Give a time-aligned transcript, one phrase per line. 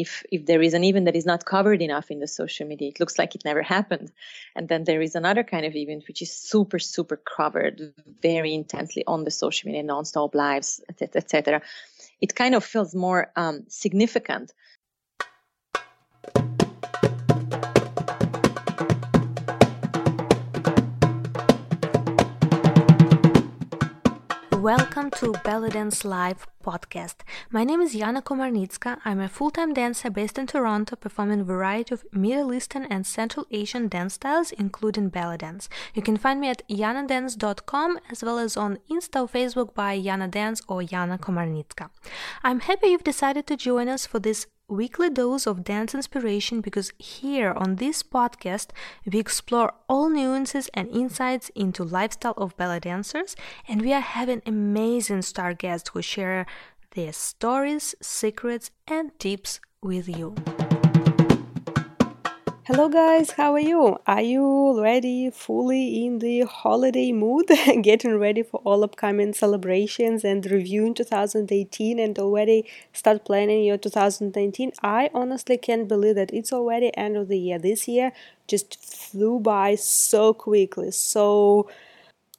[0.00, 2.88] if if there is an event that is not covered enough in the social media
[2.88, 4.12] it looks like it never happened.
[4.54, 9.04] And then there is another kind of event which is super super covered very intensely
[9.06, 11.62] on the social media non-stop lives etc etc
[12.20, 14.52] it kind of feels more um, significant
[24.66, 27.18] Welcome to Belly Dance Live podcast.
[27.52, 28.98] My name is Yana Komarnitska.
[29.04, 33.46] I'm a full-time dancer based in Toronto, performing a variety of Middle Eastern and Central
[33.52, 35.68] Asian dance styles, including belly dance.
[35.94, 40.28] You can find me at yanadance.com as well as on Insta or Facebook by Yana
[40.28, 41.88] Dance or Yana Komarnitska.
[42.42, 46.92] I'm happy you've decided to join us for this weekly dose of dance inspiration because
[46.98, 48.68] here on this podcast
[49.10, 53.36] we explore all nuances and insights into lifestyle of belly dancers
[53.68, 56.46] and we are having amazing star guests who share
[56.96, 60.34] their stories, secrets and tips with you.
[62.66, 63.96] Hello guys, how are you?
[64.08, 67.46] Are you already fully in the holiday mood,
[67.82, 74.72] getting ready for all upcoming celebrations and reviewing 2018 and already start planning your 2019?
[74.82, 77.60] I honestly can't believe that it's already end of the year.
[77.60, 78.10] This year
[78.48, 80.90] just flew by so quickly.
[80.90, 81.70] So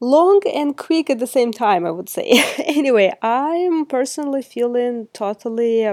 [0.01, 2.43] long and quick at the same time, I would say.
[2.65, 5.87] anyway, I'm personally feeling totally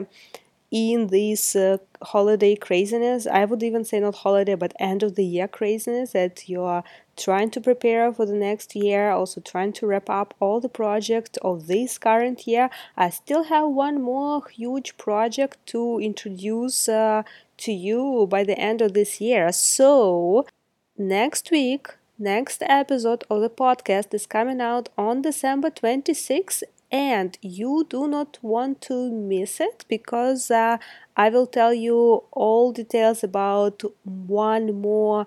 [0.71, 3.27] in this uh, holiday craziness.
[3.27, 6.85] I would even say not holiday, but end of the year craziness that you are
[7.17, 11.39] trying to prepare for the next year, also trying to wrap up all the projects
[11.43, 12.71] of this current year.
[12.97, 17.23] I still have one more huge project to introduce uh,
[17.59, 19.53] to you by the end of this year.
[19.53, 20.47] So,
[20.99, 27.85] next week, next episode of the podcast is coming out on December 26th and you
[27.91, 30.79] do not want to miss it because uh,
[31.17, 35.27] I will tell you all details about one more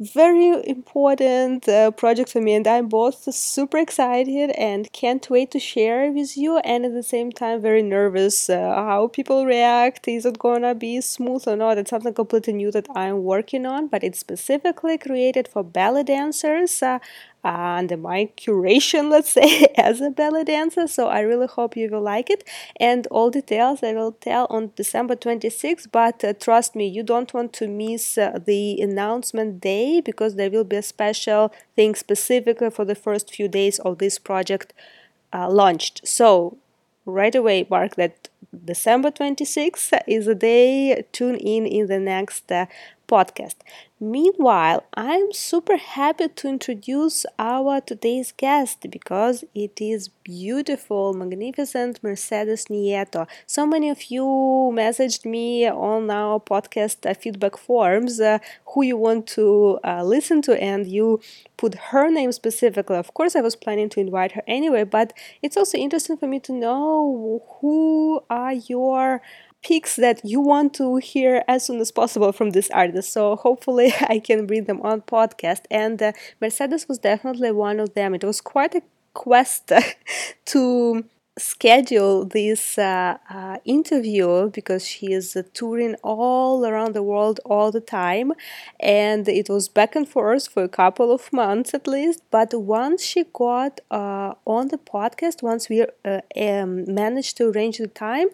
[0.00, 5.58] very important uh, project for me and i'm both super excited and can't wait to
[5.58, 10.06] share with you and at the same time very nervous uh, how people react.
[10.06, 11.78] Is it gonna be smooth or not?
[11.78, 16.80] It's something completely new that i'm working on but it's specifically created for belly dancers
[16.80, 17.00] uh,
[17.44, 20.86] under my curation, let's say, as a belly dancer.
[20.86, 22.44] So I really hope you will like it.
[22.78, 25.90] And all details I will tell on December 26th.
[25.92, 30.50] But uh, trust me, you don't want to miss uh, the announcement day because there
[30.50, 34.72] will be a special thing specifically for the first few days of this project
[35.32, 36.06] uh, launched.
[36.06, 36.56] So
[37.04, 38.28] right away, mark that
[38.64, 41.04] December 26th is the day.
[41.12, 42.66] Tune in in the next uh,
[43.08, 43.56] podcast.
[44.00, 52.66] Meanwhile, I'm super happy to introduce our today's guest because it is beautiful, magnificent Mercedes
[52.66, 53.26] Nieto.
[53.46, 54.22] So many of you
[54.72, 60.42] messaged me on our podcast uh, feedback forms uh, who you want to uh, listen
[60.42, 61.20] to, and you
[61.56, 62.96] put her name specifically.
[62.96, 66.38] Of course, I was planning to invite her anyway, but it's also interesting for me
[66.40, 69.22] to know who are your
[69.96, 73.12] that you want to hear as soon as possible from this artist.
[73.12, 75.62] So hopefully I can bring them on podcast.
[75.70, 78.14] And uh, Mercedes was definitely one of them.
[78.14, 78.82] It was quite a
[79.14, 79.72] quest
[80.46, 81.04] to
[81.38, 87.70] schedule this uh, uh, interview because she is uh, touring all around the world all
[87.70, 88.32] the time
[88.80, 93.04] and it was back and forth for a couple of months at least but once
[93.04, 98.26] she got uh, on the podcast once we uh, um, managed to arrange the time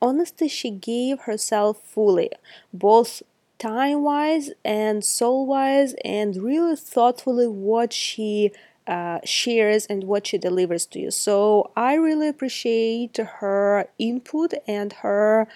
[0.00, 2.30] honestly, she gave herself fully,
[2.72, 3.22] both
[3.58, 8.52] time wise and soul wise, and really thoughtfully what she
[8.86, 11.10] uh, shares and what she delivers to you.
[11.10, 15.46] So I really appreciate her input and her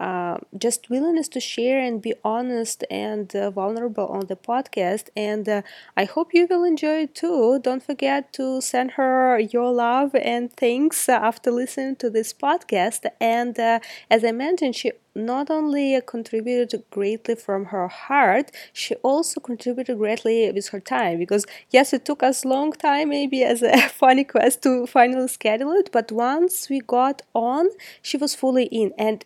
[0.00, 5.08] uh, just willingness to share and be honest and uh, vulnerable on the podcast.
[5.16, 5.62] And uh,
[5.96, 7.60] I hope you will enjoy it too.
[7.62, 13.04] Don't forget to send her your love and thanks after listening to this podcast.
[13.20, 13.80] And uh,
[14.10, 20.50] as I mentioned, she not only contributed greatly from her heart, she also contributed greatly
[20.52, 21.18] with her time.
[21.18, 25.72] Because yes, it took us long time, maybe as a funny quest to finally schedule
[25.72, 27.68] it, but once we got on,
[28.02, 28.92] she was fully in.
[28.98, 29.24] And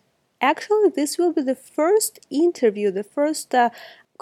[0.51, 3.71] actually this will be the first interview the first uh,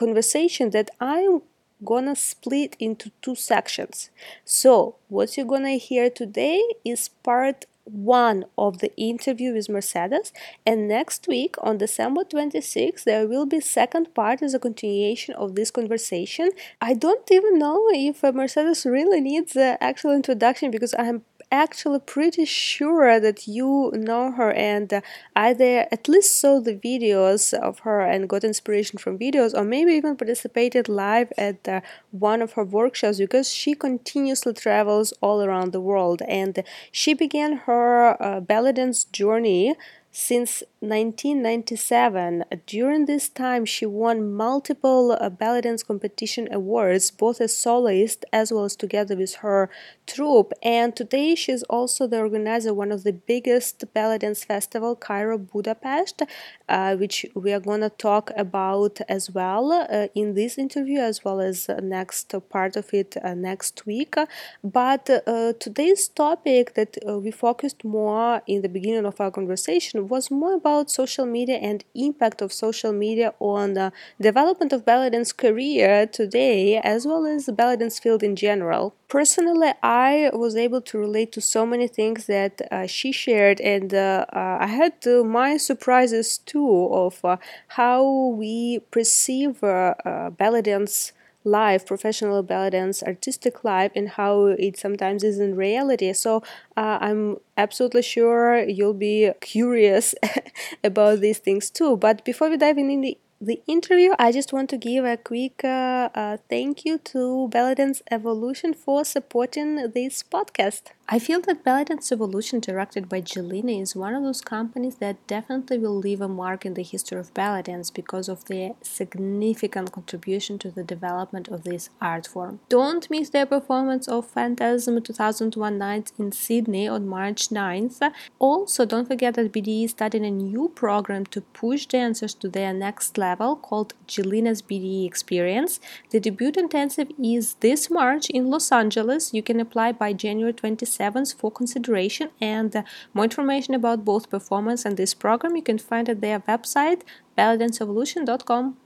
[0.02, 1.42] conversation that i'm
[1.84, 4.10] gonna split into two sections.
[4.44, 10.32] So what you're gonna hear today is part one of the interview with Mercedes
[10.64, 15.56] and next week on December 26th there will be second part as a continuation of
[15.56, 16.50] this conversation.
[16.80, 22.00] I don't even know if uh, Mercedes really needs the actual introduction because I'm actually
[22.00, 25.02] pretty sure that you know her and
[25.36, 29.92] either at least saw the videos of her and got inspiration from videos, or maybe
[29.92, 35.72] even participated live at uh, one of her workshops because she continuously travels all around
[35.72, 36.22] the world.
[36.26, 39.76] And she began her uh, belly dance journey
[40.12, 42.44] since 1997.
[42.66, 48.52] During this time, she won multiple uh, belly dance competition awards, both as soloist as
[48.52, 49.70] well as together with her
[50.06, 50.52] troupe.
[50.62, 55.38] And today, she's also the organizer of one of the biggest belly dance festival, Cairo
[55.38, 56.22] Budapest,
[56.68, 61.40] uh, which we are gonna talk about as well uh, in this interview, as well
[61.40, 64.14] as next part of it uh, next week.
[64.62, 70.01] But uh, today's topic that uh, we focused more in the beginning of our conversation
[70.08, 75.32] was more about social media and impact of social media on the development of dance
[75.32, 78.94] career today as well as dance field in general.
[79.08, 83.92] Personally, I was able to relate to so many things that uh, she shared, and
[83.92, 87.36] uh, uh, I had uh, my surprises too of uh,
[87.68, 91.12] how we perceive uh, belly dance
[91.44, 96.12] life, professional belly dance, artistic life, and how it sometimes is in reality.
[96.12, 96.42] So
[96.76, 100.14] uh, I'm absolutely sure you'll be curious
[100.84, 101.96] about these things too.
[101.96, 105.64] But before we dive in the the interview, I just want to give a quick
[105.64, 110.92] uh, uh, thank you to Bellydance Evolution for supporting this podcast.
[111.08, 115.76] I feel that Ballet Evolution, directed by Jillina, is one of those companies that definitely
[115.76, 120.58] will leave a mark in the history of belly dance because of their significant contribution
[120.60, 122.60] to the development of this art form.
[122.68, 128.10] Don't miss their performance of Phantasm 2001 Nights in Sydney on March 9th.
[128.38, 132.72] Also, don't forget that BDE is starting a new program to push dancers to their
[132.72, 135.80] next level called Jillina's BDE Experience.
[136.10, 139.34] The debut intensive is this March in Los Angeles.
[139.34, 140.52] You can apply by January
[140.92, 142.82] 27th for consideration and uh,
[143.14, 147.02] more information about both performance and this program you can find at their website
[147.36, 148.76] bellydanceevolution.com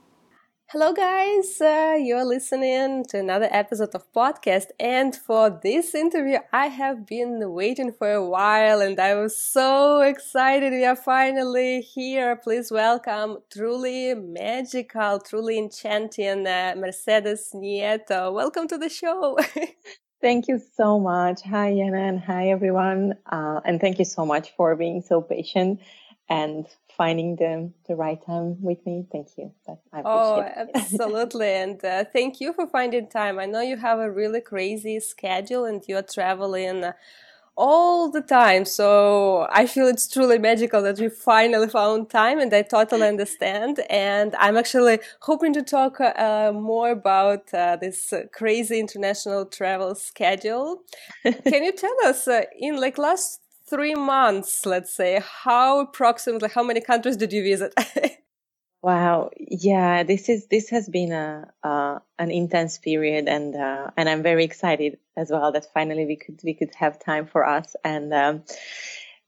[0.71, 1.61] Hello, guys.
[1.61, 7.39] Uh, you're listening to another episode of podcast, and for this interview, I have been
[7.53, 10.73] waiting for a while, and I was so excited.
[10.73, 12.35] We are finally here.
[12.35, 18.33] Please welcome, truly magical, truly enchanting uh, Mercedes Nieto.
[18.33, 19.37] Welcome to the show.
[20.19, 21.43] Thank you so much.
[21.43, 23.13] Hi, Yana, and hi, everyone.
[23.27, 25.79] Uh, and thank you so much for being so patient
[26.27, 26.65] and
[26.97, 29.05] finding the, the right time with me.
[29.11, 29.51] Thank you.
[29.93, 30.43] I oh,
[30.73, 31.49] absolutely.
[31.63, 33.37] and uh, thank you for finding time.
[33.37, 36.83] I know you have a really crazy schedule and you're traveling
[37.57, 38.63] all the time.
[38.65, 43.81] So I feel it's truly magical that we finally found time and I totally understand.
[43.89, 50.83] And I'm actually hoping to talk uh, more about uh, this crazy international travel schedule.
[51.23, 56.63] Can you tell us uh, in like last three months, let's say, how approximately, how
[56.63, 57.73] many countries did you visit?
[58.87, 59.31] Wow.
[59.37, 64.23] Yeah, this is this has been a uh, an intense period, and uh, and I'm
[64.23, 67.75] very excited as well that finally we could we could have time for us.
[67.83, 68.43] And um,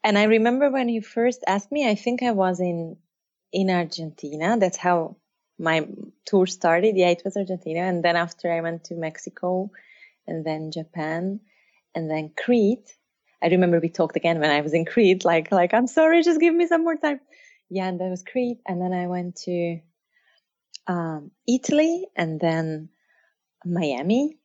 [0.01, 2.95] and I remember when you first asked me, I think I was in
[3.51, 4.55] in Argentina.
[4.57, 5.17] That's how
[5.59, 5.85] my
[6.25, 6.95] tour started.
[6.95, 9.71] Yeah, it was Argentina, and then after I went to Mexico,
[10.25, 11.41] and then Japan,
[11.93, 12.95] and then Crete.
[13.43, 15.25] I remember we talked again when I was in Crete.
[15.25, 17.19] Like like I'm sorry, just give me some more time
[17.69, 18.59] yeah, and that was Crete.
[18.67, 19.79] And then I went to
[20.87, 22.89] um, Italy and then
[23.65, 24.37] Miami.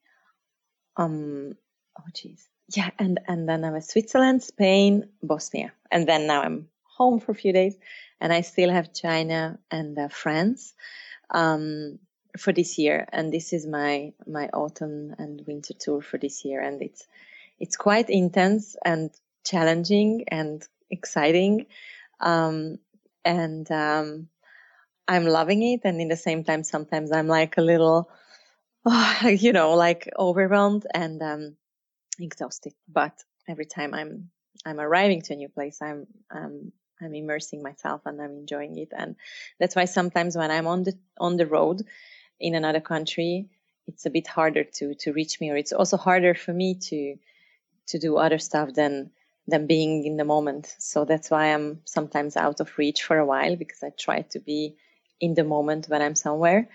[0.97, 1.57] Um,
[1.99, 6.69] oh geez, yeah, and and then I was Switzerland, Spain, Bosnia, and then now I'm
[6.83, 7.77] home for a few days,
[8.21, 10.75] and I still have China and uh, France
[11.31, 11.99] um,
[12.39, 13.07] for this year.
[13.13, 17.07] And this is my my autumn and winter tour for this year, and it's
[17.59, 19.11] it's quite intense and
[19.45, 21.67] challenging and exciting.
[22.21, 22.79] Um,
[23.25, 24.29] and um,
[25.09, 25.81] I'm loving it.
[25.85, 28.11] And in the same time, sometimes I'm like a little,
[28.87, 31.57] oh, you know, like overwhelmed and um,
[32.19, 32.75] exhausted.
[32.89, 33.13] But
[33.49, 34.31] every time I'm
[34.67, 38.93] I'm arriving to a new place, I'm I'm I'm immersing myself and I'm enjoying it.
[38.97, 39.17] And
[39.59, 41.83] that's why sometimes when I'm on the on the road
[42.41, 43.49] in another country,
[43.87, 47.17] it's a bit harder to to reach me, or it's also harder for me to
[47.89, 49.11] to do other stuff than
[49.47, 50.75] than being in the moment.
[50.79, 54.41] So that's why I'm sometimes out of reach for a while because I try to
[54.41, 54.77] be
[55.21, 56.69] in the moment when I'm somewhere.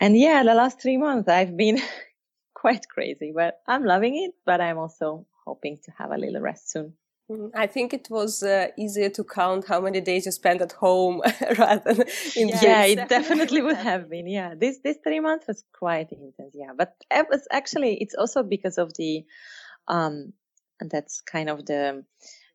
[0.00, 1.80] And yeah, the last three months I've been
[2.54, 4.32] quite crazy, but I'm loving it.
[4.44, 6.94] But I'm also hoping to have a little rest soon.
[7.30, 10.72] Mm, I think it was uh, easier to count how many days you spent at
[10.72, 11.20] home
[11.58, 12.06] rather than
[12.36, 14.26] in yeah, yeah it definitely would have been.
[14.26, 16.54] Yeah, this this three months was quite intense.
[16.54, 19.24] Yeah, but it was actually it's also because of the
[19.88, 20.32] um,
[20.80, 22.04] that's kind of the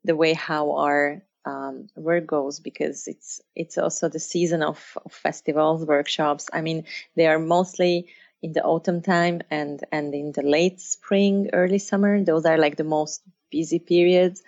[0.03, 5.11] the way how our um, work goes because it's it's also the season of, of
[5.11, 6.49] festivals, workshops.
[6.53, 8.07] I mean, they are mostly
[8.41, 12.23] in the autumn time and and in the late spring, early summer.
[12.23, 14.43] Those are like the most busy periods.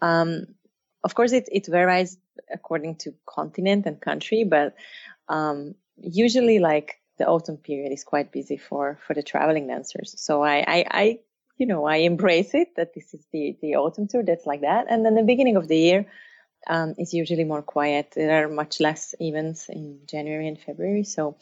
[0.00, 0.46] Um,
[1.04, 2.18] of course, it it varies
[2.52, 4.74] according to continent and country, but
[5.28, 10.14] um, usually like the autumn period is quite busy for for the traveling dancers.
[10.18, 11.18] So I I, I
[11.60, 14.86] you know I embrace it that this is the the autumn tour that's like that,
[14.88, 16.06] and then the beginning of the year
[16.66, 18.12] um, is usually more quiet.
[18.16, 21.36] There are much less events in January and February, so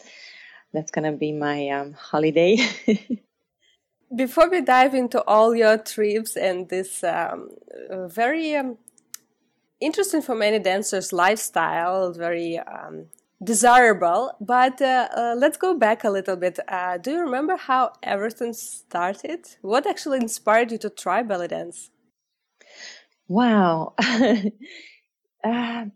[0.73, 2.59] that's gonna be my um, holiday.
[4.17, 7.51] Before we dive into all your trips and this um,
[8.09, 8.79] very um,
[9.81, 13.07] interesting for many dancers lifestyle, very um,
[13.43, 14.33] desirable.
[14.41, 16.59] But uh, uh, let's go back a little bit.
[16.69, 19.47] Uh, do you remember how everything started?
[19.63, 21.91] What actually inspired you to try belly dance?
[23.29, 23.95] Wow.
[25.45, 25.87] Uh,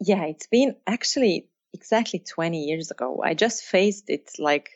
[0.00, 3.22] yeah, it's been actually exactly 20 years ago.
[3.24, 4.70] I just faced it like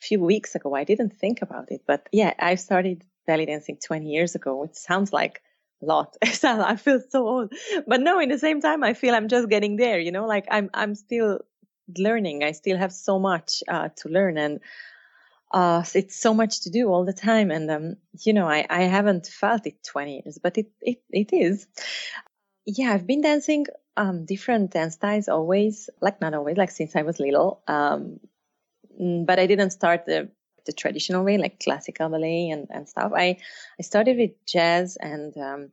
[0.00, 0.74] a few weeks ago.
[0.74, 4.62] I didn't think about it, but yeah, I started belly dancing 20 years ago.
[4.62, 5.42] It sounds like
[5.80, 6.16] lot.
[6.44, 7.52] I feel so old,
[7.86, 10.46] but no, in the same time, I feel I'm just getting there, you know, like
[10.50, 11.40] I'm, I'm still
[11.96, 12.44] learning.
[12.44, 14.60] I still have so much uh, to learn and
[15.52, 17.50] uh, it's so much to do all the time.
[17.50, 21.32] And, um, you know, I, I haven't felt it 20 years, but it, it, it
[21.32, 21.66] is
[22.66, 23.66] yeah, I've been dancing
[23.96, 27.62] um, different dance styles always, like not always, like since I was little.
[27.68, 28.20] Um,
[29.00, 30.28] mm, but I didn't start the
[30.66, 33.12] the traditional way, like classical ballet and, and stuff.
[33.14, 33.38] I
[33.78, 35.70] I started with jazz and um,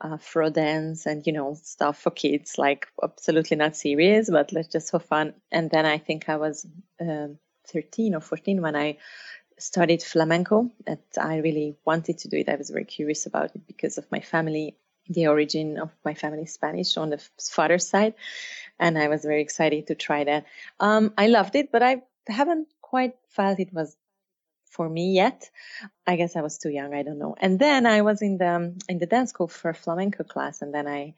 [0.00, 4.70] uh, fro dance and you know stuff for kids, like absolutely not serious, but like
[4.70, 5.34] just for fun.
[5.50, 6.66] And then I think I was
[7.00, 7.28] uh,
[7.66, 8.98] 13 or 14 when I
[9.58, 10.70] studied flamenco.
[10.86, 12.48] That I really wanted to do it.
[12.48, 14.76] I was very curious about it because of my family
[15.08, 18.14] the origin of my family Spanish on the father's side,
[18.78, 20.44] and I was very excited to try that.
[20.80, 23.96] Um, I loved it, but I haven't quite felt it was
[24.70, 25.50] for me yet.
[26.06, 26.94] I guess I was too young.
[26.94, 27.34] I don't know.
[27.38, 30.86] And then I was in the in the dance school for flamenco class, and then
[30.86, 31.14] I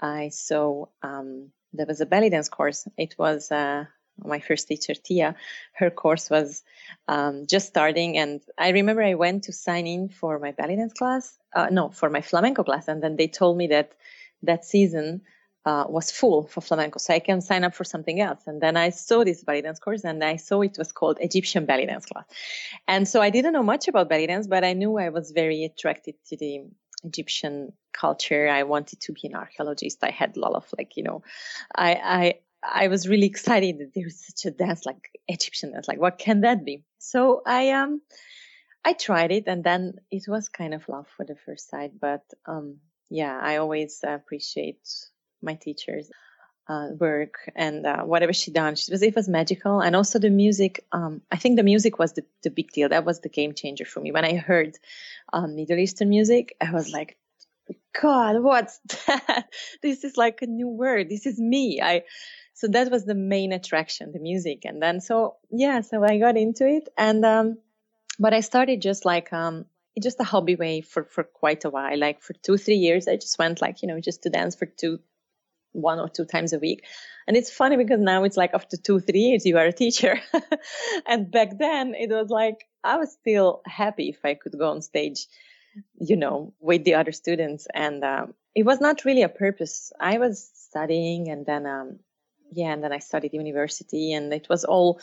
[0.00, 2.88] I saw um, there was a belly dance course.
[2.96, 3.84] It was uh,
[4.18, 5.34] my first teacher, Tia,
[5.72, 6.62] her course was
[7.08, 8.16] um, just starting.
[8.18, 11.90] And I remember I went to sign in for my belly dance class, uh, no,
[11.90, 12.88] for my flamenco class.
[12.88, 13.92] And then they told me that
[14.42, 15.22] that season
[15.64, 18.42] uh, was full for flamenco, so I can sign up for something else.
[18.46, 21.64] And then I saw this belly dance course and I saw it was called Egyptian
[21.64, 22.26] belly dance class.
[22.86, 25.64] And so I didn't know much about belly dance, but I knew I was very
[25.64, 26.64] attracted to the
[27.02, 28.48] Egyptian culture.
[28.48, 29.98] I wanted to be an archaeologist.
[30.02, 31.22] I had a lot of like, you know,
[31.74, 35.88] I, I, I was really excited that there was such a dance like Egyptian dance.
[35.88, 36.84] Like, what can that be?
[36.98, 38.00] So I um
[38.86, 41.92] I tried it, and then it was kind of love for the first sight.
[42.00, 42.78] But um
[43.10, 44.88] yeah, I always appreciate
[45.44, 46.10] my teachers.
[46.66, 50.30] Uh, work and uh, whatever she done, she was it was magical, and also the
[50.30, 50.86] music.
[50.92, 52.88] Um, I think the music was the, the big deal.
[52.88, 54.12] That was the game changer for me.
[54.12, 54.78] When I heard
[55.30, 57.18] um, Middle Eastern music, I was like,
[58.00, 59.50] God, what's that?
[59.82, 61.10] this is like a new word.
[61.10, 61.82] This is me.
[61.82, 62.04] I
[62.54, 66.36] so that was the main attraction the music and then so yeah so i got
[66.36, 67.58] into it and um
[68.18, 69.66] but i started just like um
[70.00, 73.16] just a hobby way for for quite a while like for two three years i
[73.16, 74.98] just went like you know just to dance for two
[75.74, 76.84] one or two times a week.
[77.26, 80.20] And it's funny because now it's like after two three years you are a teacher.
[81.06, 84.82] And back then it was like i was still happy if i could go on
[84.82, 85.26] stage
[85.98, 87.66] you know with the other students.
[87.72, 89.92] And um, it was not really a purpose.
[90.00, 91.98] I was studying and then um,
[92.52, 95.00] yeah, and then I studied university, and it was all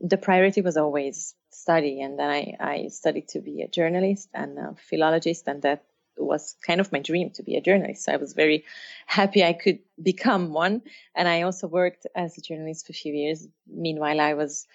[0.00, 2.00] the priority was always study.
[2.00, 5.84] And then I, I studied to be a journalist and a philologist, and that
[6.16, 8.04] was kind of my dream to be a journalist.
[8.04, 8.64] So I was very
[9.06, 10.82] happy I could become one.
[11.14, 13.46] And I also worked as a journalist for a few years.
[13.66, 14.66] Meanwhile, I was,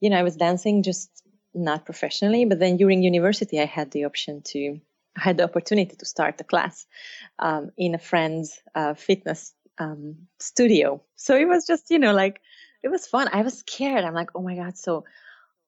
[0.00, 1.10] you know, I was dancing just
[1.54, 4.78] not professionally, but then during university, I had the option to,
[5.16, 6.86] I had the opportunity to start a class
[7.38, 11.02] um, in a friend's uh, fitness um, studio.
[11.16, 12.40] So it was just, you know, like
[12.82, 13.28] it was fun.
[13.32, 14.04] I was scared.
[14.04, 15.04] I'm like, oh my God, so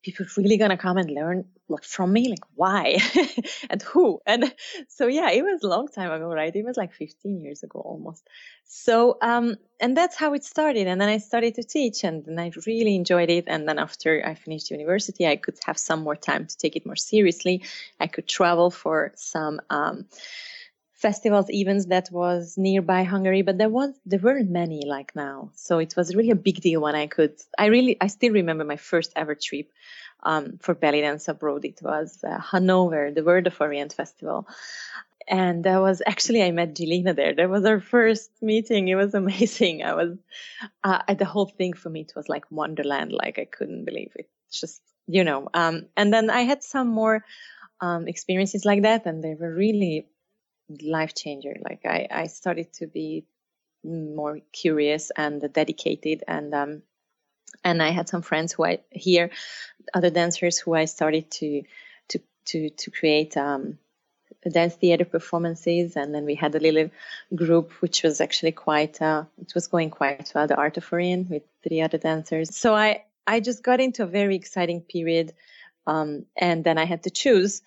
[0.02, 1.45] people really gonna come and learn
[1.83, 2.28] from me?
[2.28, 2.99] Like why?
[3.71, 4.21] and who?
[4.26, 4.52] And
[4.88, 6.55] so yeah, it was a long time ago, right?
[6.55, 8.26] It was like 15 years ago almost.
[8.64, 10.87] So um and that's how it started.
[10.87, 13.45] And then I started to teach and then I really enjoyed it.
[13.47, 16.87] And then after I finished university, I could have some more time to take it
[16.87, 17.62] more seriously.
[18.00, 20.07] I could travel for some um
[20.99, 25.50] festivals, events that was nearby Hungary, but there was there weren't many like now.
[25.55, 27.35] So it was really a big deal when I could.
[27.57, 29.71] I really I still remember my first ever trip
[30.25, 31.64] um, for belly dance abroad.
[31.64, 34.49] It was uh, Hanover, the World of Orient Festival.
[35.28, 37.35] And that was actually I met Jillina there.
[37.35, 38.88] That was our first meeting.
[38.88, 39.85] It was amazing.
[39.85, 40.19] I was
[40.83, 42.00] uh, the whole thing for me.
[42.00, 43.12] It was like Wonderland.
[43.12, 44.28] Like I couldn't believe it.
[44.49, 45.49] It's just you know.
[45.55, 47.25] Um, and then I had some more
[47.81, 50.09] um, experiences like that, and they were really
[50.83, 51.57] life changer.
[51.61, 53.25] Like I, I started to be
[53.85, 56.83] more curious and dedicated and um,
[57.65, 59.31] and I had some friends who I here,
[59.95, 61.63] other dancers who I started to
[62.09, 63.79] to to to create um,
[64.51, 66.91] dance theater performances, and then we had a little
[67.35, 71.31] group which was actually quite uh, it was going quite well, the Art of Orient
[71.31, 72.57] with three other dancers.
[72.57, 75.33] So I I just got into a very exciting period,
[75.87, 77.63] um, and then I had to choose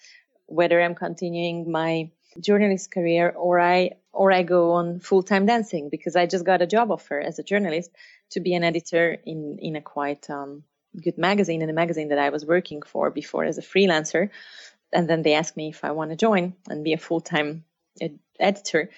[0.45, 6.15] whether I'm continuing my journalist career or I or I go on full-time dancing because
[6.15, 7.91] I just got a job offer as a journalist
[8.31, 10.63] to be an editor in in a quite um,
[11.01, 14.29] good magazine in a magazine that I was working for before as a freelancer.
[14.93, 17.63] And then they asked me if I want to join and be a full-time
[18.01, 18.89] ed- editor.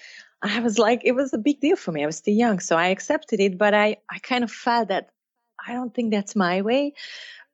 [0.42, 2.02] I was like it was a big deal for me.
[2.02, 5.10] I was still young so I accepted it but I I kind of felt that
[5.66, 6.94] I don't think that's my way.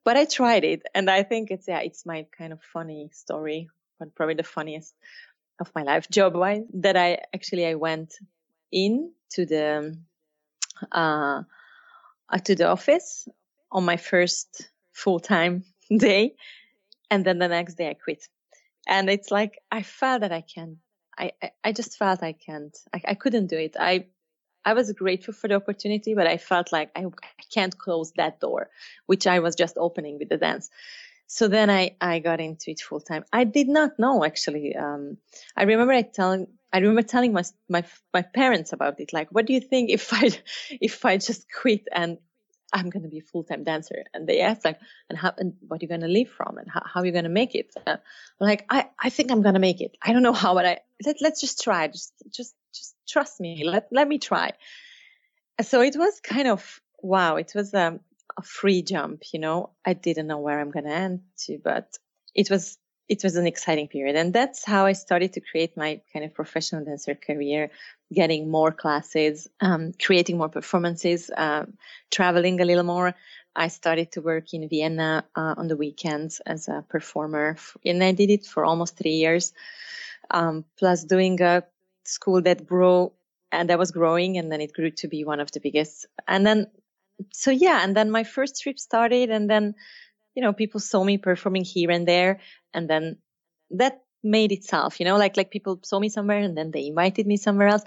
[0.02, 3.68] But I tried it and I think it's yeah it's my kind of funny story
[4.00, 4.94] but probably the funniest
[5.60, 8.14] of my life job wise that I actually I went
[8.72, 9.96] in to the
[10.90, 11.42] uh,
[12.30, 13.28] uh, to the office
[13.70, 15.64] on my first full time
[15.96, 16.34] day
[17.10, 18.26] and then the next day I quit.
[18.88, 20.78] And it's like I felt that I can
[21.18, 23.76] I, I, I just felt I can't I, I couldn't do it.
[23.78, 24.06] I
[24.64, 28.40] I was grateful for the opportunity but I felt like I, I can't close that
[28.40, 28.70] door
[29.06, 30.70] which I was just opening with the dance
[31.32, 33.24] so then I, I got into it full time.
[33.32, 34.74] I did not know actually.
[34.74, 35.16] Um,
[35.56, 39.12] I remember I telling I remember telling my my my parents about it.
[39.12, 40.30] Like, what do you think if I
[40.80, 42.18] if I just quit and
[42.72, 44.02] I'm to be a full time dancer?
[44.12, 46.82] And they asked like, and how and what are you to live from and how,
[46.84, 47.76] how are you to make it?
[47.86, 47.98] Uh,
[48.40, 49.96] like, I I think I'm to make it.
[50.02, 51.86] I don't know how, but I let let's just try.
[51.86, 53.62] Just just just trust me.
[53.64, 54.54] Let let me try.
[55.62, 57.36] So it was kind of wow.
[57.36, 58.00] It was um
[58.40, 59.70] a free jump, you know.
[59.84, 61.98] I didn't know where I'm going to end to, but
[62.34, 64.16] it was it was an exciting period.
[64.16, 67.70] And that's how i started to create my kind of professional dancer career
[68.20, 71.74] getting more classes um, creating more performances um,
[72.10, 73.14] traveling a little more.
[73.66, 78.12] I started to work in vienna uh, on the weekends as a performer and i
[78.12, 79.52] did it for almost three years
[80.30, 81.64] um, plus doing a
[82.04, 83.12] school that grew
[83.52, 86.06] and that was growing and then it grew to be one of the biggest.
[86.26, 86.66] And then
[87.32, 89.74] so yeah, and then my first trip started, and then
[90.34, 92.40] you know people saw me performing here and there,
[92.74, 93.18] and then
[93.70, 95.00] that made itself.
[95.00, 97.82] You know, like like people saw me somewhere, and then they invited me somewhere else.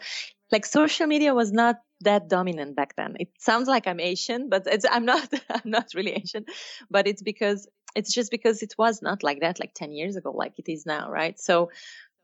[0.51, 3.15] Like social media was not that dominant back then.
[3.19, 5.27] It sounds like I'm Asian, but it's I'm not.
[5.49, 6.45] I'm not really Asian,
[6.89, 10.31] but it's because it's just because it was not like that like 10 years ago,
[10.31, 11.39] like it is now, right?
[11.39, 11.69] So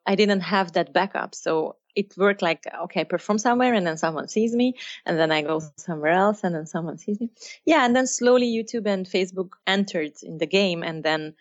[0.06, 1.36] I didn't have that backup.
[1.36, 5.32] So it worked like, okay, I perform somewhere and then someone sees me and then
[5.32, 7.30] I go somewhere else and then someone sees me.
[7.66, 7.86] Yeah.
[7.86, 10.82] And then slowly YouTube and Facebook entered in the game.
[10.84, 11.36] And then,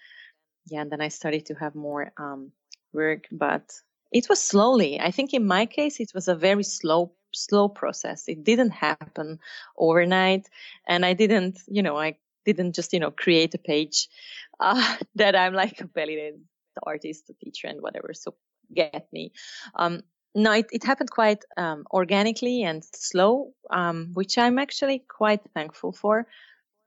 [0.67, 2.53] yeah, and then I started to have more, um,
[2.93, 3.71] work, but
[4.13, 5.01] it was slowly.
[5.01, 8.25] I think in my case, it was a very slow, slow process.
[8.27, 9.39] It didn't happen
[9.77, 10.49] overnight.
[10.89, 14.09] And I didn't, you know, I didn't just, you know, create a page,
[14.61, 16.41] uh, that I'm like a dance
[16.83, 18.13] artist, a teacher and whatever.
[18.15, 18.35] So
[18.75, 19.33] get me.
[19.75, 20.03] Um,
[20.35, 25.93] no, it, it happened quite um, organically and slow, um, which I'm actually quite thankful
[25.93, 26.27] for.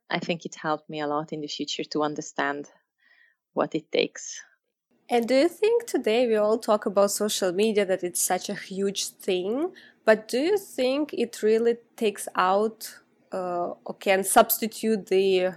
[0.09, 2.69] I think it helped me a lot in the future to understand
[3.53, 4.41] what it takes.
[5.09, 8.53] And do you think today we all talk about social media that it's such a
[8.53, 9.73] huge thing,
[10.05, 12.95] but do you think it really takes out
[13.33, 15.55] uh, or can substitute the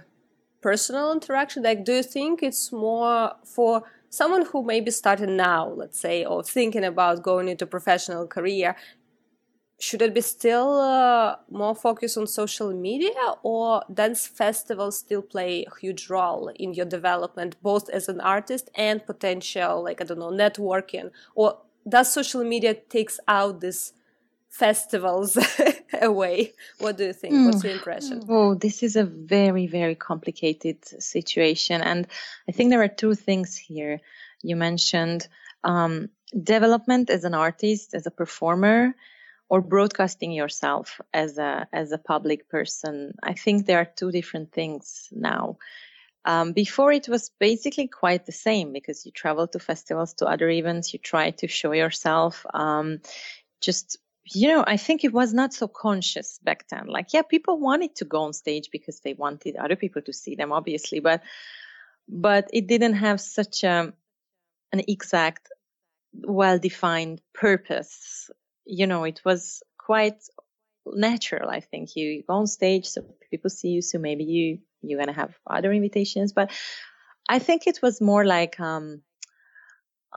[0.61, 1.63] personal interaction?
[1.63, 3.83] Like, do you think it's more for
[4.15, 8.75] someone who maybe started now, let's say, or thinking about going into professional career,
[9.77, 13.11] should it be still uh, more focused on social media
[13.43, 18.69] or dance festivals still play a huge role in your development both as an artist
[18.75, 21.11] and potential like i don't know networking?
[21.35, 23.93] Or does social media takes out these
[24.49, 25.37] festivals
[26.01, 26.53] away.
[26.79, 27.33] What do you think?
[27.33, 27.45] Mm.
[27.45, 28.23] what's your impression?
[28.29, 32.07] Oh this is a very very complicated situation and
[32.49, 33.99] i think there are two things here.
[34.43, 35.27] You mentioned
[35.63, 36.09] um,
[36.43, 38.93] development as an artist as a performer
[39.49, 43.13] or broadcasting yourself as a as a public person.
[43.21, 45.57] I think there are two different things now.
[46.25, 50.49] Um, before it was basically quite the same because you travel to festivals, to other
[50.49, 52.45] events, you try to show yourself.
[52.51, 52.99] Um,
[53.61, 53.99] just
[54.33, 56.87] you know, I think it was not so conscious back then.
[56.87, 60.35] Like, yeah, people wanted to go on stage because they wanted other people to see
[60.35, 61.21] them, obviously, but
[62.07, 63.93] but it didn't have such a
[64.71, 65.49] an exact,
[66.13, 68.29] well defined purpose.
[68.65, 70.23] You know, it was quite
[70.85, 71.49] natural.
[71.49, 75.13] I think you go on stage, so people see you, so maybe you you're gonna
[75.13, 76.51] have other invitations, but
[77.29, 79.01] I think it was more like um,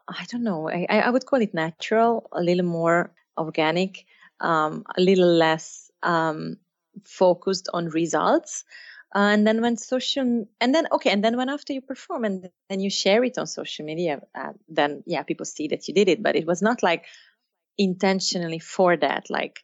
[0.09, 0.68] I don't know.
[0.68, 4.05] I, I would call it natural, a little more organic,
[4.40, 6.57] um, a little less um,
[7.05, 8.64] focused on results.
[9.14, 12.51] Uh, and then when social, and then okay, and then when after you perform and
[12.68, 16.09] then you share it on social media, uh, then yeah, people see that you did
[16.09, 16.22] it.
[16.22, 17.07] But it was not like
[17.79, 19.31] intentionally for that.
[19.31, 19.61] Like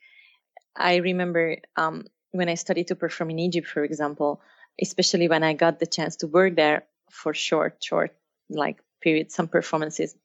[0.75, 4.41] I remember um, when I studied to perform in Egypt, for example,
[4.81, 8.17] especially when I got the chance to work there for short, short
[8.49, 10.17] like period, some performances.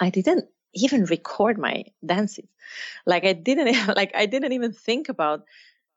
[0.00, 2.46] I didn't even record my dances.
[3.06, 5.44] Like I didn't like I didn't even think about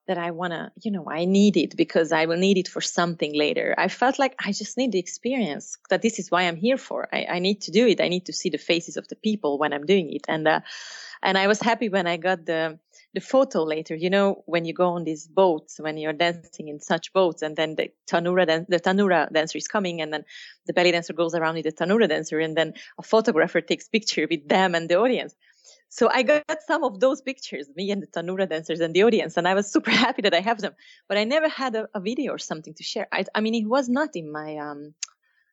[0.07, 3.33] that I wanna, you know, I need it because I will need it for something
[3.33, 3.73] later.
[3.77, 5.77] I felt like I just need the experience.
[5.89, 7.07] That this is why I'm here for.
[7.11, 7.99] I, I need to do it.
[7.99, 10.25] I need to see the faces of the people when I'm doing it.
[10.27, 10.59] And uh,
[11.23, 12.79] and I was happy when I got the
[13.15, 13.95] the photo later.
[13.95, 17.55] You know, when you go on these boats, when you're dancing in such boats, and
[17.55, 20.25] then the tanura dan- the tanura dancer is coming, and then
[20.67, 24.27] the belly dancer goes around with the tanura dancer, and then a photographer takes picture
[24.29, 25.33] with them and the audience.
[25.87, 29.37] So I got some of those pictures, me and the tanura dancers and the audience,
[29.37, 30.73] and I was super happy that I have them.
[31.07, 33.07] But I never had a, a video or something to share.
[33.11, 34.93] I, I, mean, it was not in my um,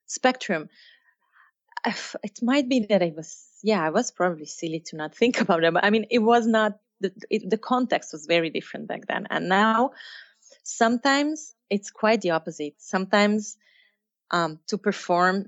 [0.07, 0.69] spectrum.
[1.87, 5.61] It might be that I was, yeah, I was probably silly to not think about
[5.61, 5.77] them.
[5.77, 9.27] I mean, it was not the, it, the context was very different back then.
[9.31, 9.93] And now
[10.63, 12.75] sometimes it's quite the opposite.
[12.79, 13.57] Sometimes
[14.31, 15.47] um, to perform,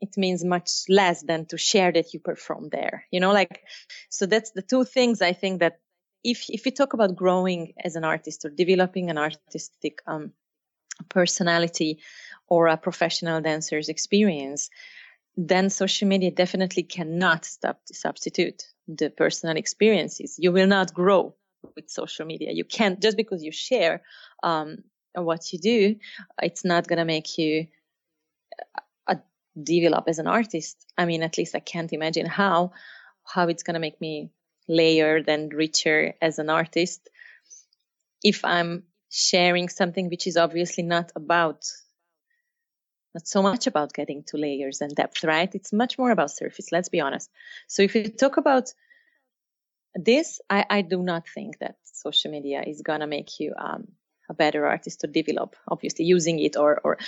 [0.00, 3.04] it means much less than to share that you perform there.
[3.10, 3.62] You know, like,
[4.08, 5.80] so that's the two things I think that
[6.22, 10.32] if, if we talk about growing as an artist or developing an artistic um,
[11.08, 11.98] personality
[12.46, 14.70] or a professional dancer's experience,
[15.36, 18.64] then social media definitely cannot stop, substitute
[18.96, 20.36] the personal experiences.
[20.38, 21.34] You will not grow
[21.76, 22.50] with social media.
[22.52, 24.02] You can't just because you share
[24.42, 24.78] um,
[25.14, 25.96] what you do,
[26.42, 27.66] it's not gonna make you
[29.06, 29.16] uh,
[29.60, 30.76] develop as an artist.
[30.96, 32.72] I mean, at least I can't imagine how
[33.24, 34.30] how it's gonna make me
[34.68, 37.08] layered and richer as an artist
[38.22, 41.64] if I'm sharing something which is obviously not about
[43.14, 45.52] not so much about getting to layers and depth, right?
[45.54, 47.30] It's much more about surface, let's be honest.
[47.66, 48.72] So if you talk about
[49.94, 53.88] this, I, I do not think that social media is gonna make you um,
[54.28, 56.98] a better artist to develop, obviously using it or or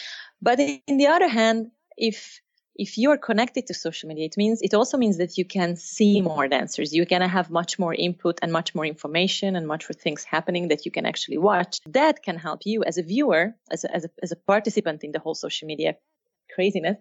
[0.41, 2.41] but in the other hand, if
[2.75, 5.77] if you are connected to social media, it means it also means that you can
[5.77, 6.95] see more dancers.
[6.95, 10.69] You're gonna have much more input and much more information and much more things happening
[10.69, 11.79] that you can actually watch.
[11.87, 15.13] That can help you as a viewer, as a, as a, as a participant in
[15.13, 15.97] the whole social media
[16.55, 16.97] craziness.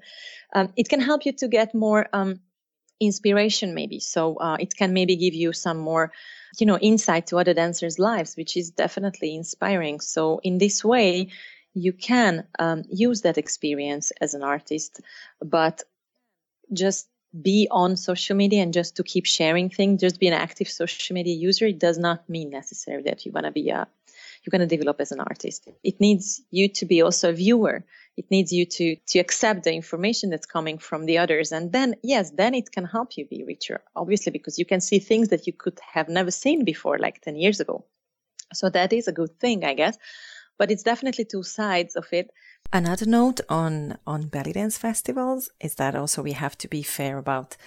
[0.54, 2.42] Um, it can help you to get more um,
[3.00, 4.00] inspiration, maybe.
[4.00, 6.12] So uh, it can maybe give you some more,
[6.60, 10.00] you know, insight to other dancers' lives, which is definitely inspiring.
[10.00, 11.30] So in this way,
[11.74, 15.02] you can um, use that experience as an artist,
[15.42, 15.84] but
[16.74, 17.08] just
[17.40, 21.14] be on social media and just to keep sharing things, just be an active social
[21.14, 23.88] media user, it does not mean necessarily that you're going to be a,
[24.44, 25.70] you're to develop as an artist.
[25.84, 27.86] It needs you to be also a viewer.
[28.18, 31.54] It needs you to, to accept the information that's coming from the others.
[31.54, 35.00] And then, yes, then it can help you be richer, obviously, because you can see
[35.00, 37.86] things that you could have never seen before, like 10 years ago.
[38.54, 39.98] So that is a good thing, I guess
[40.58, 42.32] but it's definitely two sides of it.
[42.74, 47.18] Another note on on belly dance festivals is that also we have to be fair
[47.18, 47.58] about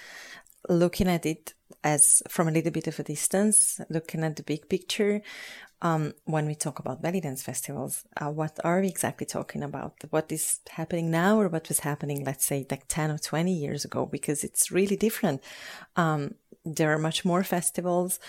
[0.67, 4.67] looking at it as from a little bit of a distance, looking at the big
[4.69, 5.21] picture.
[5.81, 9.93] Um, when we talk about belly dance festivals, uh, what are we exactly talking about?
[10.09, 13.85] What is happening now, or what was happening, let's say, like ten or twenty years
[13.85, 14.05] ago?
[14.05, 15.43] Because it's really different.
[15.95, 18.19] Um, there are much more festivals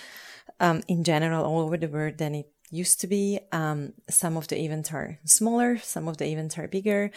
[0.61, 3.41] um, in general all over the world than it used to be.
[3.53, 7.11] Um, some of the events are smaller, some of the events are bigger,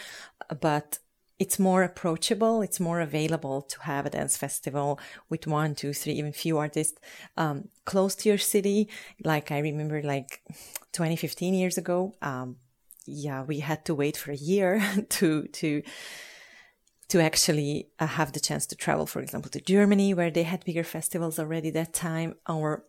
[0.62, 1.00] but
[1.40, 2.62] it's more approachable.
[2.62, 7.00] It's more available to have a dance festival with one, two, three, even few artists
[7.38, 8.90] um, close to your city.
[9.24, 10.42] Like I remember, like
[10.92, 12.14] 20, 15 years ago.
[12.22, 12.58] Um,
[13.06, 15.82] yeah, we had to wait for a year to to
[17.08, 20.64] to actually uh, have the chance to travel, for example, to Germany, where they had
[20.64, 22.84] bigger festivals already that time, or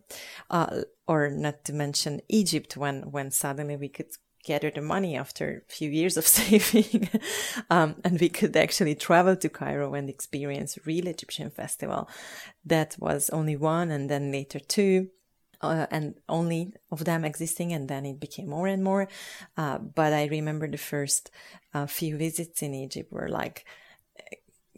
[0.51, 4.11] uh, or not to mention Egypt, when when suddenly we could
[4.45, 7.09] gather the money after a few years of saving.
[7.69, 12.09] um, and we could actually travel to Cairo and experience real Egyptian festival.
[12.65, 15.09] That was only one and then later two.
[15.63, 19.07] Uh, and only of them existing, and then it became more and more.
[19.55, 21.29] Uh, but I remember the first
[21.75, 23.63] uh, few visits in Egypt were like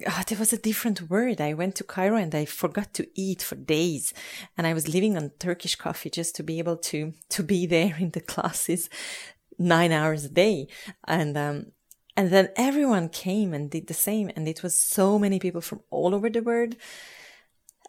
[0.08, 1.40] oh, there was a different word.
[1.40, 4.14] I went to Cairo and I forgot to eat for days.
[4.58, 7.96] And I was living on Turkish coffee just to be able to, to be there
[8.00, 8.90] in the classes
[9.60, 10.68] nine hours a day.
[11.08, 11.72] And, um,
[12.16, 14.32] and then everyone came and did the same.
[14.36, 16.76] And it was so many people from all over the world.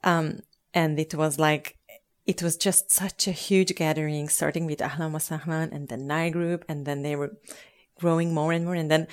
[0.02, 0.40] Um,
[0.72, 1.78] and it was like,
[2.26, 6.30] it was just such a huge gathering, starting with Ahlan wa Sahlan and the Nile
[6.30, 6.64] group.
[6.68, 7.36] And then they were
[7.98, 8.74] growing more and more.
[8.74, 9.06] And then